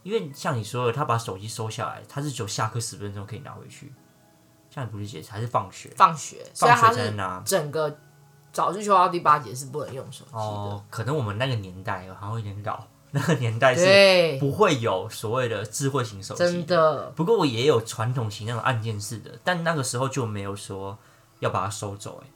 [0.04, 3.92] 因为像你说的，他把手机收下来，他是只有下课十分钟可以拿回去。
[4.70, 5.92] 像你不是解释还是放学？
[5.96, 7.98] 放学，放学才能拿整个。
[8.52, 10.38] 早就修到第八节是不能用手机的。
[10.38, 16.38] 哦，可能我们那个年代好像有点老，那个年代是不会有所谓的智慧型手机。
[16.38, 17.10] 真的。
[17.10, 20.98] 不过我也有传统型那种按键式的，但那个时候就没有说
[21.38, 22.28] 要把它收走，哎，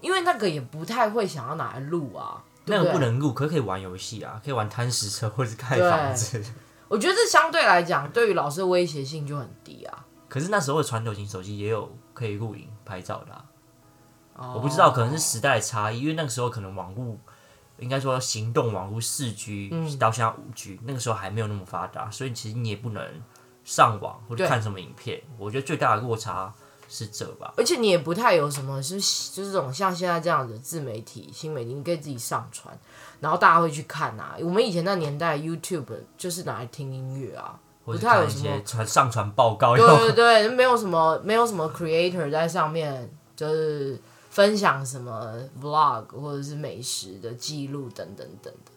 [0.00, 2.42] 因为那个也不太会想要拿来录啊。
[2.68, 6.42] 那个不能录，可是可以玩游戏啊，可以玩贪食车或者是盖房子。
[6.88, 10.04] 我觉得这相对来讲，对于老师的威胁性就很低啊。
[10.28, 13.44] 可是那时候的传统型手机也有可以录影拍照的啊。
[14.38, 17.16] 我不知道，可能是时代的差异，因为那个时候可能网络，
[17.78, 23.02] 应该说行动网络四 G 到现在五 G，那个时候还没有那么发达，所以其实你也不能
[23.64, 25.22] 上网或者看什么影片。
[25.38, 26.52] 我觉得最大的落差
[26.88, 27.54] 是这吧。
[27.56, 32.78] 而且你也不太有什么，是就是这种像现在这样的自媒体、新媒体，你可以自己上传，
[33.20, 34.36] 然后大家会去看啊。
[34.40, 39.74] 我们以前那年代，YouTube 就是拿来听音乐啊，不太有什么传上传报告。
[39.74, 43.98] 对对对，没有什么，没有什么 creator 在上面，就是。
[44.36, 48.74] 分享什么 vlog 或者是美食的记录等等等等。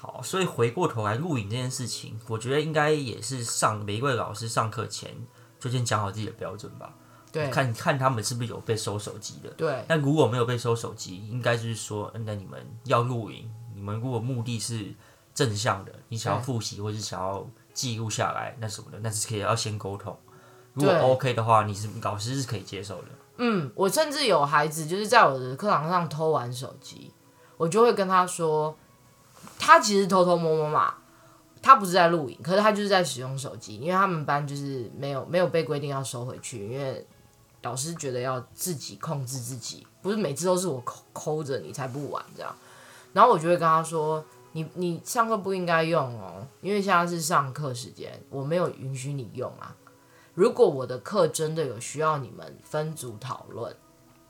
[0.00, 5.14] 好，所以回过头来录影这件事情，我觉得应该也是上每一位老师上课前
[5.60, 6.92] 就先讲好自己的标准吧。
[7.30, 9.50] 对，看看他们是不是有被收手机的。
[9.50, 14.92] 对，那如果没有被收手机，应该就是说，那你们要录影，你们如果目的是
[15.32, 20.18] 正向的，你想要复习或是想要记录下来，那什么的，那是可以要先沟通。
[20.72, 23.08] 如果 OK 的话，你是老师是可以接受的。
[23.36, 27.12] 嗯，我甚至有孩子就是在我的课堂上偷玩手机，
[27.56, 28.76] 我就会跟他说，
[29.58, 30.94] 他其实偷偷摸摸嘛，
[31.60, 37.04] 他不是在录影，可是他就是在使用手机，因为他们班就是没有没有被规定要收回去，因为
[37.62, 42.54] 老师觉得要自己控制自己，不是每次都是我抠抠着你才不玩这样，
[43.12, 49.74] 然后我就会跟他说，你你上课不应该用哦，因为现在是上课时间，我没有允许你用啊。
[50.34, 53.74] 如果我的课真的有需要你们分组讨论，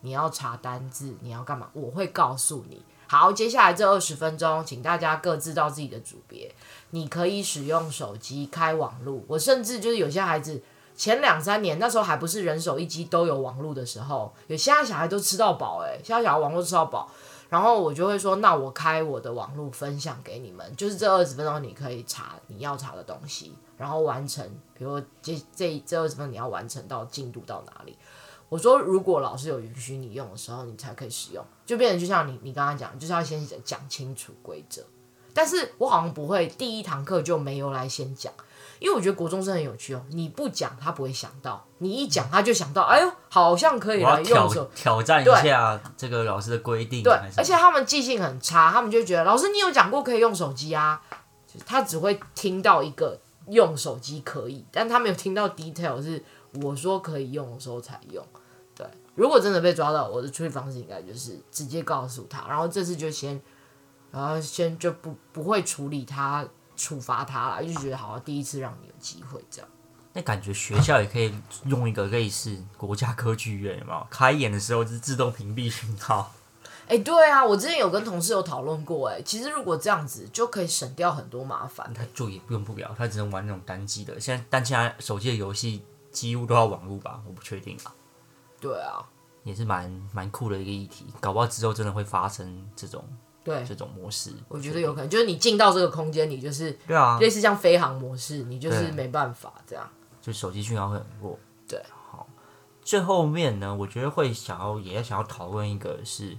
[0.02, 1.70] 你要查单字，你要干嘛？
[1.72, 2.82] 我会告诉你。
[3.06, 6.54] 好，接下来这二十分钟，请大家各自到自己的组别。
[6.90, 9.24] 你可以使用手机开网路。
[9.28, 10.62] 我甚至就是有些孩子
[10.94, 17.10] 前两三年那时候还不是人手一机都有网路的时候，有现在小孩都吃到饱诶、现在小孩网络吃到饱，
[17.48, 24.44] 然后我就会说，那我开我的网络分享给你们，就是这二十分钟你可以查你要查的东西，然后完成，
[24.76, 27.96] 比如这这这二十分钟你要完成到进度到哪里。
[28.48, 34.82] 我说，如果老师有允许你用的时候，你才可以使用，就变成就像你你刚刚讲，就是要先讲清楚规则。
[35.32, 38.32] 但是我好像不会第一堂课就没有来先讲。
[38.84, 47.02] 因为我觉得国中生很有趣哦，你不讲他不会想到，你一讲他就想到，哎呦，好像可以来用手挑，挑战一下这个老师的规定。
[47.02, 51.00] 对，而且他们记性很差，他们就觉得老师你有讲过可以用手机啊，
[51.64, 53.18] 他只会听到一个
[53.48, 56.22] 用手机可以，但他没有听到 detail 是
[56.62, 58.22] 我说可以用的时候才用。
[58.76, 63.40] 对，如果真的被抓到，我的处理方式应该就是直接告诉他，然后这次就先，
[64.10, 66.46] 然后先就不不会处理他。
[66.76, 69.68] 处罚他了，就觉得好像第一次让你有机会这样。
[70.12, 71.34] 那感觉学校也可以
[71.66, 74.06] 用一个类似国家歌剧院，有没有？
[74.08, 76.32] 开演的时候就是自动屏蔽讯号。
[76.86, 81.92] 哎、欸，对啊，我之前有跟同事有讨论过，哎，其实如果这样子就可以省掉很多麻烦。
[81.94, 84.20] 他就也用不了，他只能玩那种单机的。
[84.20, 85.82] 现在但现在手机的游戏
[86.12, 87.20] 几乎都要网络吧？
[87.26, 87.92] 我不确定啊。
[88.60, 89.02] 对啊，
[89.42, 93.02] 也是蛮蛮酷的一个议题，搞不好之后真的会发生这种。
[93.44, 99.86] 对这种模式，我觉得有可能，就是你进到这个空间，你就是对啊，类似像飞航模式，你就是没办法这样。
[100.22, 101.38] 就手机讯号会很弱。
[101.68, 102.26] 对，好，
[102.82, 106.30] 最后面呢，我觉得会想要也要想要讨论一个是，是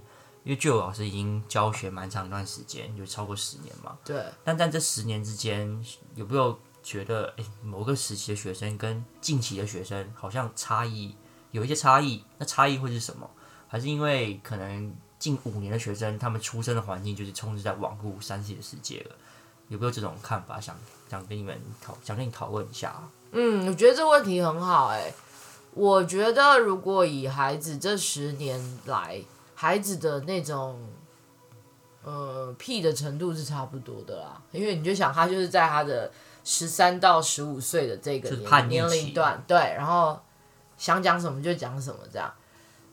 [0.43, 3.95] 因为 Jill 老师已经教学蛮长一段时间，有超过十年嘛。
[4.03, 4.25] 对。
[4.43, 11.15] 但在这十年之间，有没有觉得，哎，某个时期的学生跟近期的学生好像差异
[11.51, 12.23] 有一些差异？
[12.39, 13.29] 那差异会是什么？
[13.67, 14.91] 还是因为可能？
[15.17, 19.15] 近五年的学生，他们出生的环境就是充斥在网络、三 C 的世界了，
[19.69, 20.60] 有没有这种看法？
[20.60, 20.78] 想
[21.10, 22.93] 想跟你们讨，想跟你讨论一下。
[23.32, 25.13] 嗯，我觉得这个问题很好哎、欸。
[25.73, 29.21] 我觉得如果以孩子这十年来，
[29.56, 30.80] 孩子的那种
[32.04, 36.12] 呃屁的程度是差不多的啦，因为你就想他就是在他的
[36.43, 40.19] 十三到十五岁的这个年年龄段，对，然后
[40.78, 42.32] 想讲什么就讲什么这样。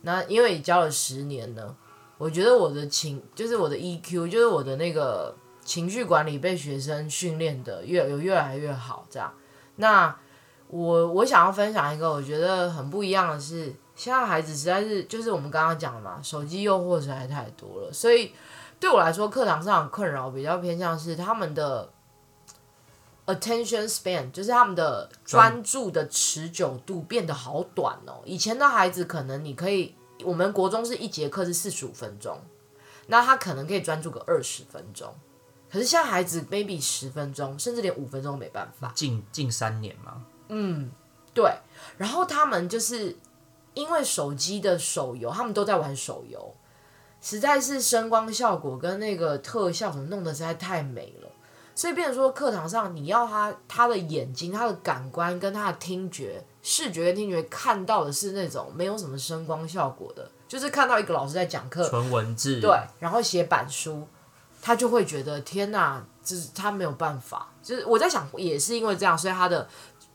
[0.02, 1.76] 那因为你教了十年呢。
[2.22, 9.34] 我觉得我的情就是我的 EQ，就是我的那个情绪管理被学生训练的越有越来越好，这样。
[9.74, 10.16] 那
[10.68, 18.32] 我我想要分享一个我觉得很不一样的是，现在孩子实在是就是我们刚刚讲的嘛，手机诱惑实在太多了，所以
[18.78, 21.90] 对我来说，课堂上的困扰比较偏向是他们的
[23.26, 28.22] attention span，就是他们的专注的持久度变得好短哦。
[28.24, 29.96] 以前的孩子可能你可以。
[30.24, 32.38] 我们国中是一节课是四十五分钟，
[33.06, 35.14] 那他可能可以专注个二十分钟，
[35.70, 38.92] 可是现在孩子 maybe 十分钟，甚至连五分钟都没办法。
[38.94, 40.90] 近近三年嘛，嗯，
[41.34, 41.52] 对。
[41.96, 43.16] 然后他们就是
[43.74, 46.54] 因为手机的手游，他们都在玩手游，
[47.20, 51.21] 实在是声光效果跟那个特效什么弄得实在太美了，
[51.74, 56.44] 所以变成说课堂上你要他他的眼睛、他的感官跟他的听觉。
[56.64, 64.06] 视觉跟听觉看到的是那种没有什么声光效果的，就是看到一个老师在讲课，纯文字，对，然后写板书，
[64.60, 67.48] 他就会觉得天哪，就是他没有办法。
[67.60, 69.68] 就是我在想，也是因为这样，所以他的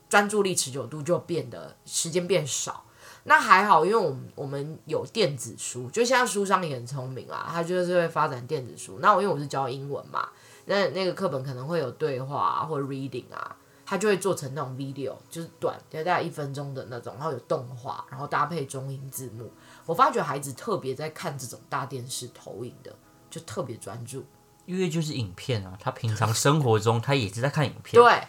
[0.07, 2.81] 专注力持久度就变得时间变少。
[3.25, 8.99] 那还好，因为我们我们有电子书，就现在书商也很聪明啊，他就是会发展电子书。
[9.01, 10.29] 那我因为我是教英文嘛，
[10.67, 13.57] 那那个课本可能会有对话啊，或者 reading 啊。
[13.89, 19.49] 他就会做成那种 video，就是短，大概一分钟的那种，然后有动画，然后搭配中英字幕。
[19.85, 22.93] 我发觉孩子特别在看这种大电视投影的，
[23.29, 24.25] 就特别专注。
[24.65, 27.93] 因为就是影片啊，他平常生活中他也是在看影片。
[28.03, 28.21] 对，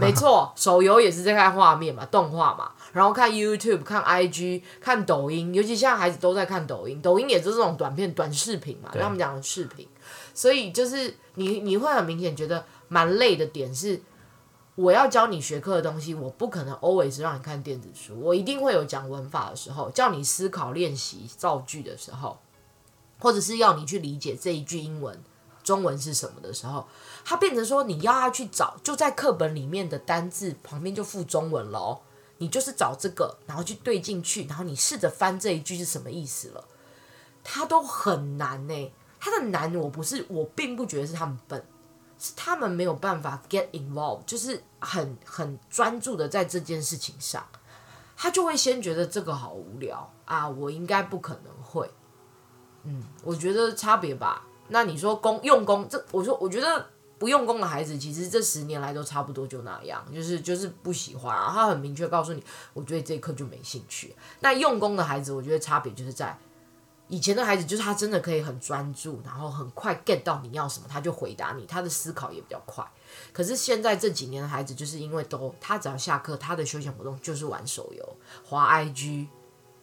[0.00, 9.86] 没错，手游也是在看画面嘛，动画嘛，然后看 YouTube、看 IG、看抖音，尤其现在孩子都在看抖音，抖音也是这种短片、短视频嘛，他们讲的视频。
[10.34, 14.02] 所以就是你你会很明显觉得蛮累的点是。
[14.76, 22.40] 我要教你学科的东西，我不可能 always 让你看电子书，我一定会有讲文法的时候，叫你思考练习造句的时候，
[23.20, 25.22] 或者是要你去理解这一句英文
[25.62, 26.88] 中文是什么的时候，
[27.24, 32.00] 它变成说你要他去找，就在课本里面的单字旁边就附中文了哦，
[32.38, 36.64] 你就是找这个，然后去对进去，然后你试着翻这一句是什么意思了，
[37.44, 38.92] 它都很难呢，
[39.24, 41.64] 他的难我不是，我并不觉得是他们笨。
[42.16, 47.44] 是他们没有办法 get involved，就是很很专注的在这件事情上，
[48.16, 51.90] 他就会先觉得这个好无聊啊，我应该不可能会，
[52.84, 54.46] 嗯，我觉得差别吧。
[54.68, 56.86] 那你说功用功，这我说我觉得
[57.18, 62.42] 不用功的孩子，其实这十年来都差不多就那样，就是就是不喜欢，然后他很明确告诉你，
[62.72, 64.14] 我觉得这一课就没兴趣。
[64.38, 66.38] 那用功的孩子，我觉得差别就是在
[67.08, 72.84] 以前的孩子就是他真的可以很专注，然后很快 get 到你要什么，他就回答你，他的思考也比较快。
[73.32, 79.28] 可是现在这几年的孩子，就是因为都他只要下课，他的休闲活动就是玩手游、滑 IG、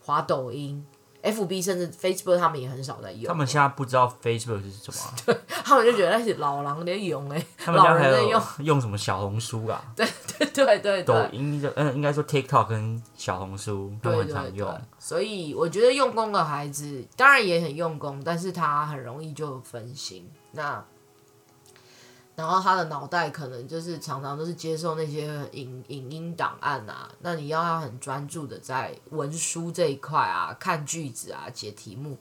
[0.04, 0.86] 滑抖音。
[1.24, 3.26] FB 甚至 Facebook 他们也很少在用。
[3.28, 9.84] 他们现在不知道 Facebook 是什么、啊， 对，他们就觉得那是老狼在用哎，他们家还在用用什么小红书啊？
[9.96, 10.08] 对
[10.38, 14.82] 对对对，抖音的嗯，应该说 TikTok 跟小红书他们很常用。
[14.98, 20.30] 所以我觉得用功的孩子当然也很用功，但是他很容易就分心。
[20.52, 20.84] 那。
[22.36, 32.18] 然后他的脑袋可能就是常常都是接受那些影影音档案啊，那你要他很专注的在文书这一块啊，看句子啊，解题目，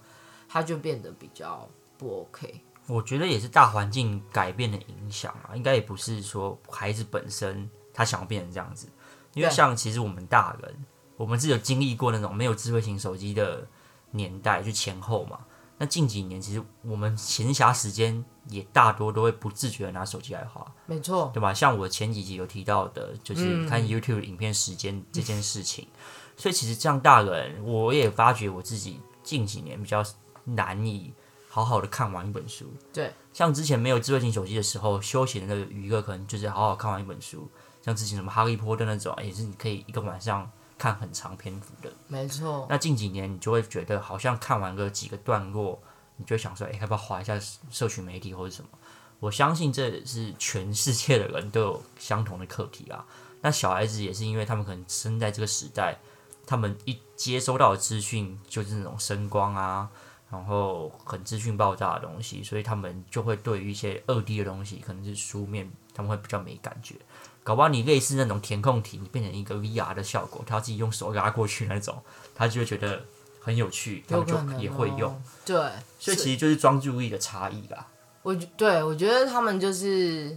[0.48, 2.60] 他就变得比较不 OK。
[2.86, 8.88] 我觉得也是大环境改变的影响啊，应该也不是说孩子本身他想要变成这样子，
[9.32, 10.84] 因为像其实我们大人，
[11.16, 13.64] 我们是有经历过那种没有智慧型手机的
[14.10, 15.38] 年代，就前后嘛。
[15.82, 21.54] 那近几年，其实我们闲暇时间也大多都会不自觉的拿手机来花，没错，对吧？
[21.54, 25.86] 像我前几集有提到的，就是看 YouTube 影片时间这件事情。
[25.86, 25.96] 嗯、
[26.36, 30.04] 所以其实这样大人，我也发觉我自己近几年比较
[30.44, 31.14] 难以
[31.48, 32.66] 好好的看完一本书。
[32.92, 37.48] 对，像之前没有智慧型手机的时候，休闲的娱乐可能就是好好看完一本书，
[37.80, 40.50] 像之前什么哈利波特那种，也是你可以一个晚上。
[40.80, 42.66] 看很长篇幅的，没错。
[42.70, 45.78] 那近几年你就会觉得，好像看完个几个段落，
[46.16, 47.38] 你就想说，哎、欸，要不要划一下
[47.70, 48.70] 社群媒体或者什么？
[49.18, 53.04] 我相信这是全世界的人都有相同的课题啊。
[53.42, 55.98] 那小孩子也是，因为他们可能生在这个时代，
[56.46, 59.90] 他们一接收到的资讯就是那种声光啊，
[60.30, 66.94] 然后很资讯爆炸的东西，所以他们就会对于一些二 D 的东西，可能是书面，他们会比较没感觉。
[67.42, 71.96] 搞不好你类似那种填空题，你变成一个 VR 的效果，他自己用手拉过去那种，
[72.34, 73.02] 他就会觉得
[73.42, 75.22] 很有趣，他们就也会用。
[75.44, 75.56] 对，
[75.98, 77.86] 所以其实就是专注力的差异啦。
[78.22, 80.36] 我对我觉得他们就是，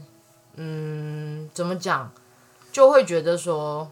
[0.56, 2.10] 嗯，怎么讲，
[2.72, 3.92] 就会觉得说，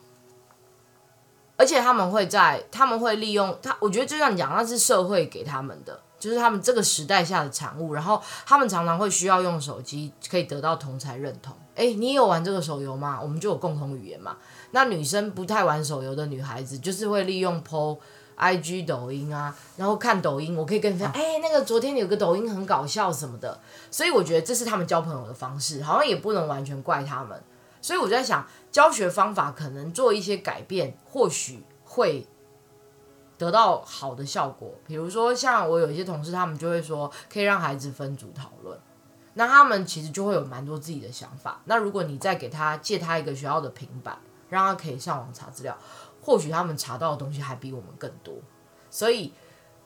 [1.58, 6.02] 而且他们会在，他们会利用他，我觉得就像你讲，那是社会给他们的。
[6.22, 11.52] 就是他们这个时代下的产物，然后他们常常会需要用手机，可以得到同才认同。
[11.74, 13.20] 诶，你有玩这个手游吗？
[13.20, 14.38] 我们就有共同语言嘛。
[14.70, 17.98] 那女生不太玩手游的女孩子，就是会利用 PO
[18.38, 20.56] IG 抖音啊，然后看抖音。
[20.56, 23.60] 我可以跟你分享，诶，那个昨天有个抖音很搞笑什么的。
[23.90, 27.42] 所以我觉得这是他们交朋友的方式，好像也不能完全怪他们。
[27.82, 32.28] 所以我在想，教学方法可能做一些改变，或许会。
[33.42, 38.80] 得到好的效果，比如说像我有一些同事，他们就会说可以让孩子分组讨论，
[39.34, 41.60] 那他们其实就会有蛮多自己的想法。
[41.66, 44.16] 那如果你再给他借他一个学校的平板，
[44.50, 45.76] 让他可以上网查资料，
[46.22, 48.36] 或许他们查到的东西还比我们更多，
[48.92, 49.34] 所以。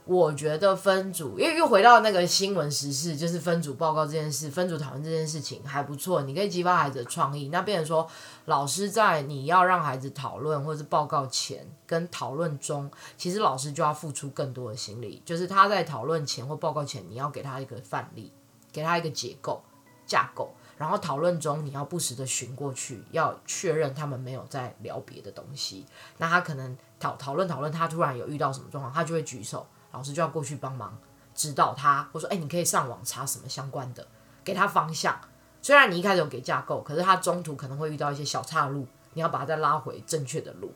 [0.07, 7.49] 我觉得分组，因为又回到那个新闻时事，就是分组报告这件事，分组讨论这件事情还不错，你可以激发孩子的创意。
[7.49, 8.07] 那变成说，
[8.45, 18.31] 老师在你要让孩子讨论或是报告前跟讨论中，其实老师就要付出更多的心力，就是他在讨论前或报告前，你要给他一个范例，
[18.71, 19.63] 给他一个结构
[20.05, 25.83] 架构，然后讨论中你要不时的寻过去，要确认他们没有在聊别的东西。
[26.19, 29.65] 那他可能讨讨论讨论，他突然有遇到什么状况，他就会举手。
[29.95, 30.97] 老师就要过去帮忙
[31.33, 34.05] 指导他，或说：“哎，你可以上网查什么相关的，
[34.43, 35.17] 给他方向。
[35.61, 40.73] 虽然你一开始有给架构，可是他中途可能会遇到一些小岔路，你要把他再拉回正确的路。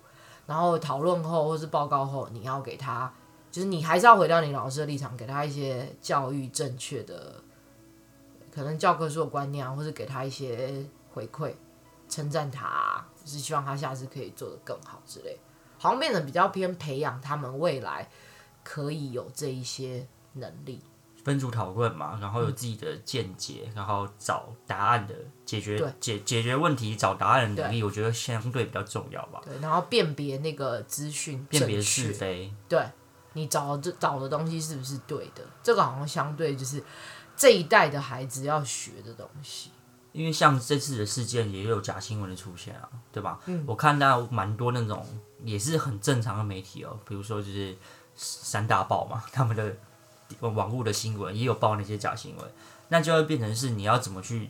[0.48, 3.14] 然后讨论后或是报告后，你要给他，
[3.52, 7.36] 就是你还是要回到你老师的立场，给他一些教育正确的，
[8.54, 11.54] 可能教科书的观念啊，或是给他一些回馈，
[12.08, 15.38] 称赞他，就是希望他下次可以做得更好之类。
[15.78, 18.10] 好像变得比较偏培养他们未来。”
[18.72, 20.80] 可以有这一些能力，
[21.24, 29.42] 分组讨论嘛，然后有自己的见解，嗯、然后找答案的解决解解决问题、找答案的能力，我觉得相对比较重要吧。
[29.44, 32.54] 对，然后辨别那个资讯，辨别是非。
[32.68, 32.88] 对，
[33.34, 35.42] 你找这找的东西是不是对的？
[35.64, 36.84] 这个好像相对就是
[37.36, 39.72] 这一代的孩子要学的东西。
[40.12, 43.40] 因为像这次的事件也有假新闻的出现啊，对吧？
[43.48, 45.04] 嗯，我看到蛮多那种
[45.44, 47.76] 也是很正常的媒体哦，比如说就是。
[48.22, 49.74] 三大报嘛，他们的
[50.42, 52.46] 网络的新闻也有报那些假新闻，
[52.90, 54.50] 那就会变成是你要怎么去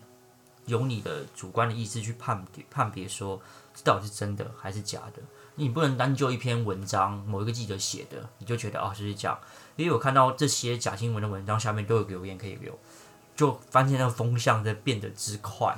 [0.66, 3.40] 由你的主观的意识去判判别说
[3.76, 5.22] 这到底是真的还是假的？
[5.54, 9.38] 你不能单就一篇文章某一个记者写的，你就觉得哦就是假。
[9.76, 12.78] 因为我看到这些假新闻的文章下面都有留言可以留，
[13.36, 15.78] 就发现那个风向在变得之快。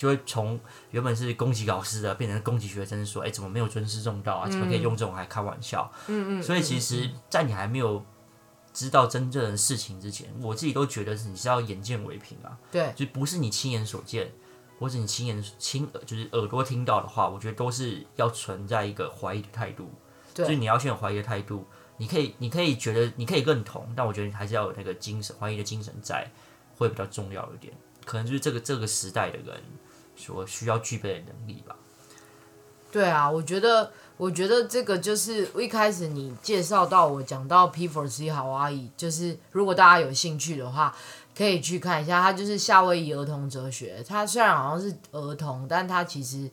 [0.00, 0.58] 就会从
[0.92, 4.48] 原本是攻击老师的，变成攻击学生，说：“哎，怎么没有尊师重道啊？
[4.48, 6.42] 怎么可以用这种来开玩笑？”嗯嗯。
[6.42, 8.02] 所以其实，在你还没有
[8.72, 12.56] 知道真正的事情之前，我自己都觉得是你是要眼见为凭啊。
[12.72, 14.32] 对，就不是你亲眼所见，
[14.78, 19.92] 或者你亲眼亲耳就是耳朵听到的话，我觉得都是要存在一个怀疑的态度。
[20.32, 21.66] 对，所以你要先有怀疑的态度。
[21.98, 26.26] 你可以，你可以觉得你可以认同，但我觉得你还是要有那个精神怀疑的精神在，
[26.78, 27.74] 会比较重要一点。
[28.06, 29.62] 可能就是这个这个时代的人
[30.20, 31.74] 所需要具备的能力吧。
[32.92, 40.94] 对啊，我觉得，我觉得这个就是一开始你介绍到我讲到 P4C 好阿姨，就是如果大家有兴趣的话，
[41.36, 44.04] 可以去看一下，它就是夏威夷儿童哲学。
[44.06, 46.50] 它虽然好像是儿童，但它其实。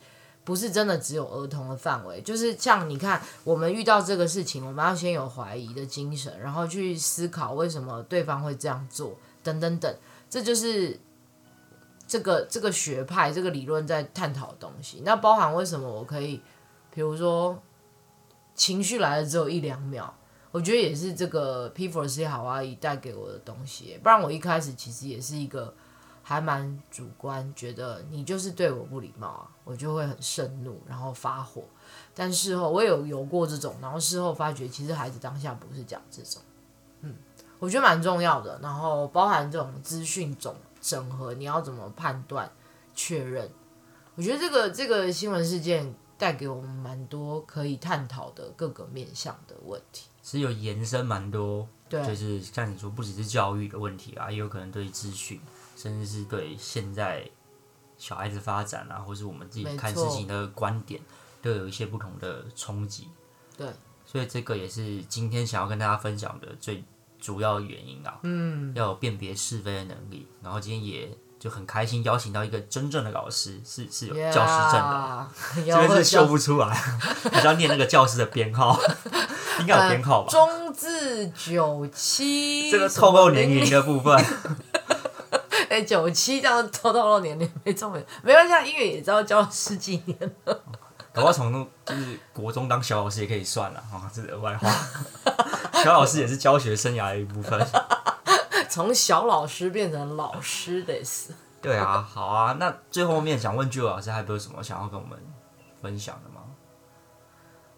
[0.47, 9.93] 不是真的只有儿童的范围，就是像你看，我们遇到这个事情，我们要先有怀疑的精神，然后去思考为什么对方会这样做，等等等，
[10.29, 10.97] 这就是
[12.07, 15.01] 这个这个学派这个理论在探讨的东西。
[15.03, 16.41] 那包含为什么我可以，
[16.89, 17.61] 比如说
[18.55, 20.11] 情绪来了只有一两秒，
[20.51, 25.73] 我觉得也是这个 P4C 好阿姨带给我的东西，不然我一开始其实也是一个。
[26.29, 31.63] 还蛮主观，觉得你就是对我不礼貌啊，我就会很盛怒，然后发火。
[32.13, 36.41] 但事后我也有有过这种，然后事后发觉其实孩子当下不是讲这种，
[36.99, 37.15] 嗯，
[37.59, 38.59] 我觉得蛮重要的。
[38.61, 42.51] 然后包含这种资讯总整合，你要怎么判断
[42.93, 43.49] 确认？
[44.15, 55.39] 我觉得这个这个新闻事件带给我们蛮多可以探讨的各个面向的问题，是有延伸蛮多，对，就是像你说，不只是教育的问题啊，也有可能对资讯。
[55.75, 57.29] 甚至是对现在
[57.99, 60.99] 小孩子发展啊，或是我们自己看事情的观点，
[61.39, 63.07] 都有一些不同的冲击。
[63.55, 63.71] 对，
[64.03, 66.83] 所以这个也是今天想要跟大家分享的最
[67.19, 68.19] 主要原因啊。
[68.23, 70.27] 嗯，要有辨别是非的能力。
[70.41, 71.09] 然后今天也
[71.39, 76.73] 就很开心邀请到一个真正的老师，是是有教师证的这边是秀不出来，
[77.31, 78.79] 还是要念那个教师的编号，
[79.61, 80.29] 应该有编号吧？
[80.31, 84.17] 中字九七，这个透露年龄的部分。
[85.69, 90.59] 哎，九七这样偷偷露年龄没错没没关系，音乐也知道教了十几年了。
[91.13, 94.71] 搞不好从就是国中当小老师也可以算了啊，这是额外话。
[95.87, 97.65] 小老师也是教学生涯的一部分。
[98.69, 101.31] 从小老师变成老师的是。
[101.61, 105.17] 对啊，好啊，那最后面想问 Jill 老师，还有没有什么想要跟我们
[105.81, 106.41] 分享的吗？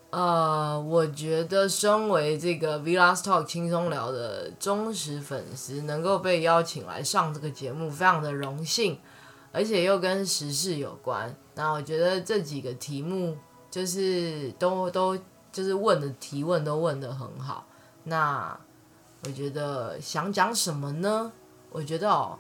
[0.10, 9.00] 呃，我觉得身为这个 V Last Talk 轻松聊的忠实粉丝，能够被邀请来上这个节目，非常的荣幸，
[9.52, 11.36] 而且又跟时事有关。
[11.54, 13.38] 那我觉得这几个题目
[13.70, 15.16] 就是都都
[15.52, 17.64] 就是问的提问都问的很好。
[18.04, 18.60] 那
[19.24, 21.32] 我觉得想讲什么呢？
[21.72, 22.40] 我觉得哦，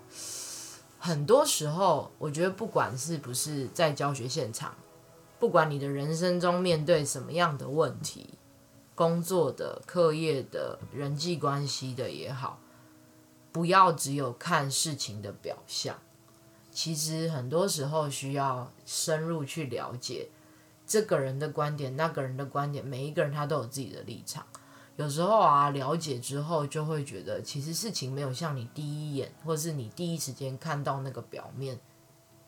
[0.98, 4.76] 很多时候，我觉得不管是不是在教学现场。
[5.40, 8.34] 不管你的人生中面对什么样的问题，
[8.94, 12.60] 工作的、课业的、人际关系的也好，
[13.52, 15.98] 不要只有看事情的表象。
[16.72, 20.30] 其实很多时候需要深入去了解
[20.86, 24.46] 这个人的观点、那个人的观点，每一个人他都有自己的立场。
[25.00, 31.80] 有时候啊，了解之后就会觉得，其实事情没有像你第一眼或是你第一时间看到那个表面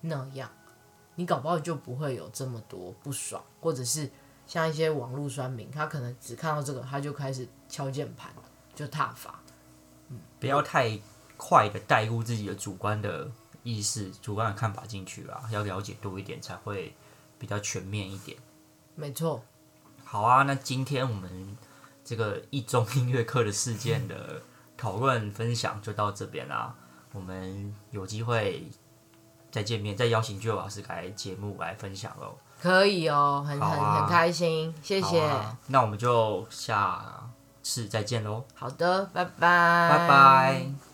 [0.02, 0.52] 那样。
[1.16, 4.12] 你搞不好就不会有这么多不爽，或者是
[4.46, 8.30] 像一些网络酸民，他可能只看到这个，他就开始敲键盘，
[8.76, 9.40] 就踏伐。
[10.10, 11.00] 嗯，不要太
[11.38, 13.32] 快的带入自己的主观的
[13.64, 16.94] 意识、主观的看法进去啦，要了解多一点才会
[17.40, 18.38] 比较全面一点。
[18.96, 19.42] 没错。
[20.04, 21.58] 好啊，那今天我们
[22.12, 24.42] 这个一中音乐课的事件的
[24.76, 26.76] 讨论分享就到这边啦，
[27.14, 28.70] 我们有机会。
[29.50, 32.36] 再见面，再邀请 Jill 老师来节目来分享哦。
[32.62, 35.58] 可以哦，很、啊、很很开心，谢谢、啊。
[35.68, 37.30] 那我们就下
[37.62, 38.46] 次再见喽。
[38.54, 40.91] 好的，拜拜，拜拜。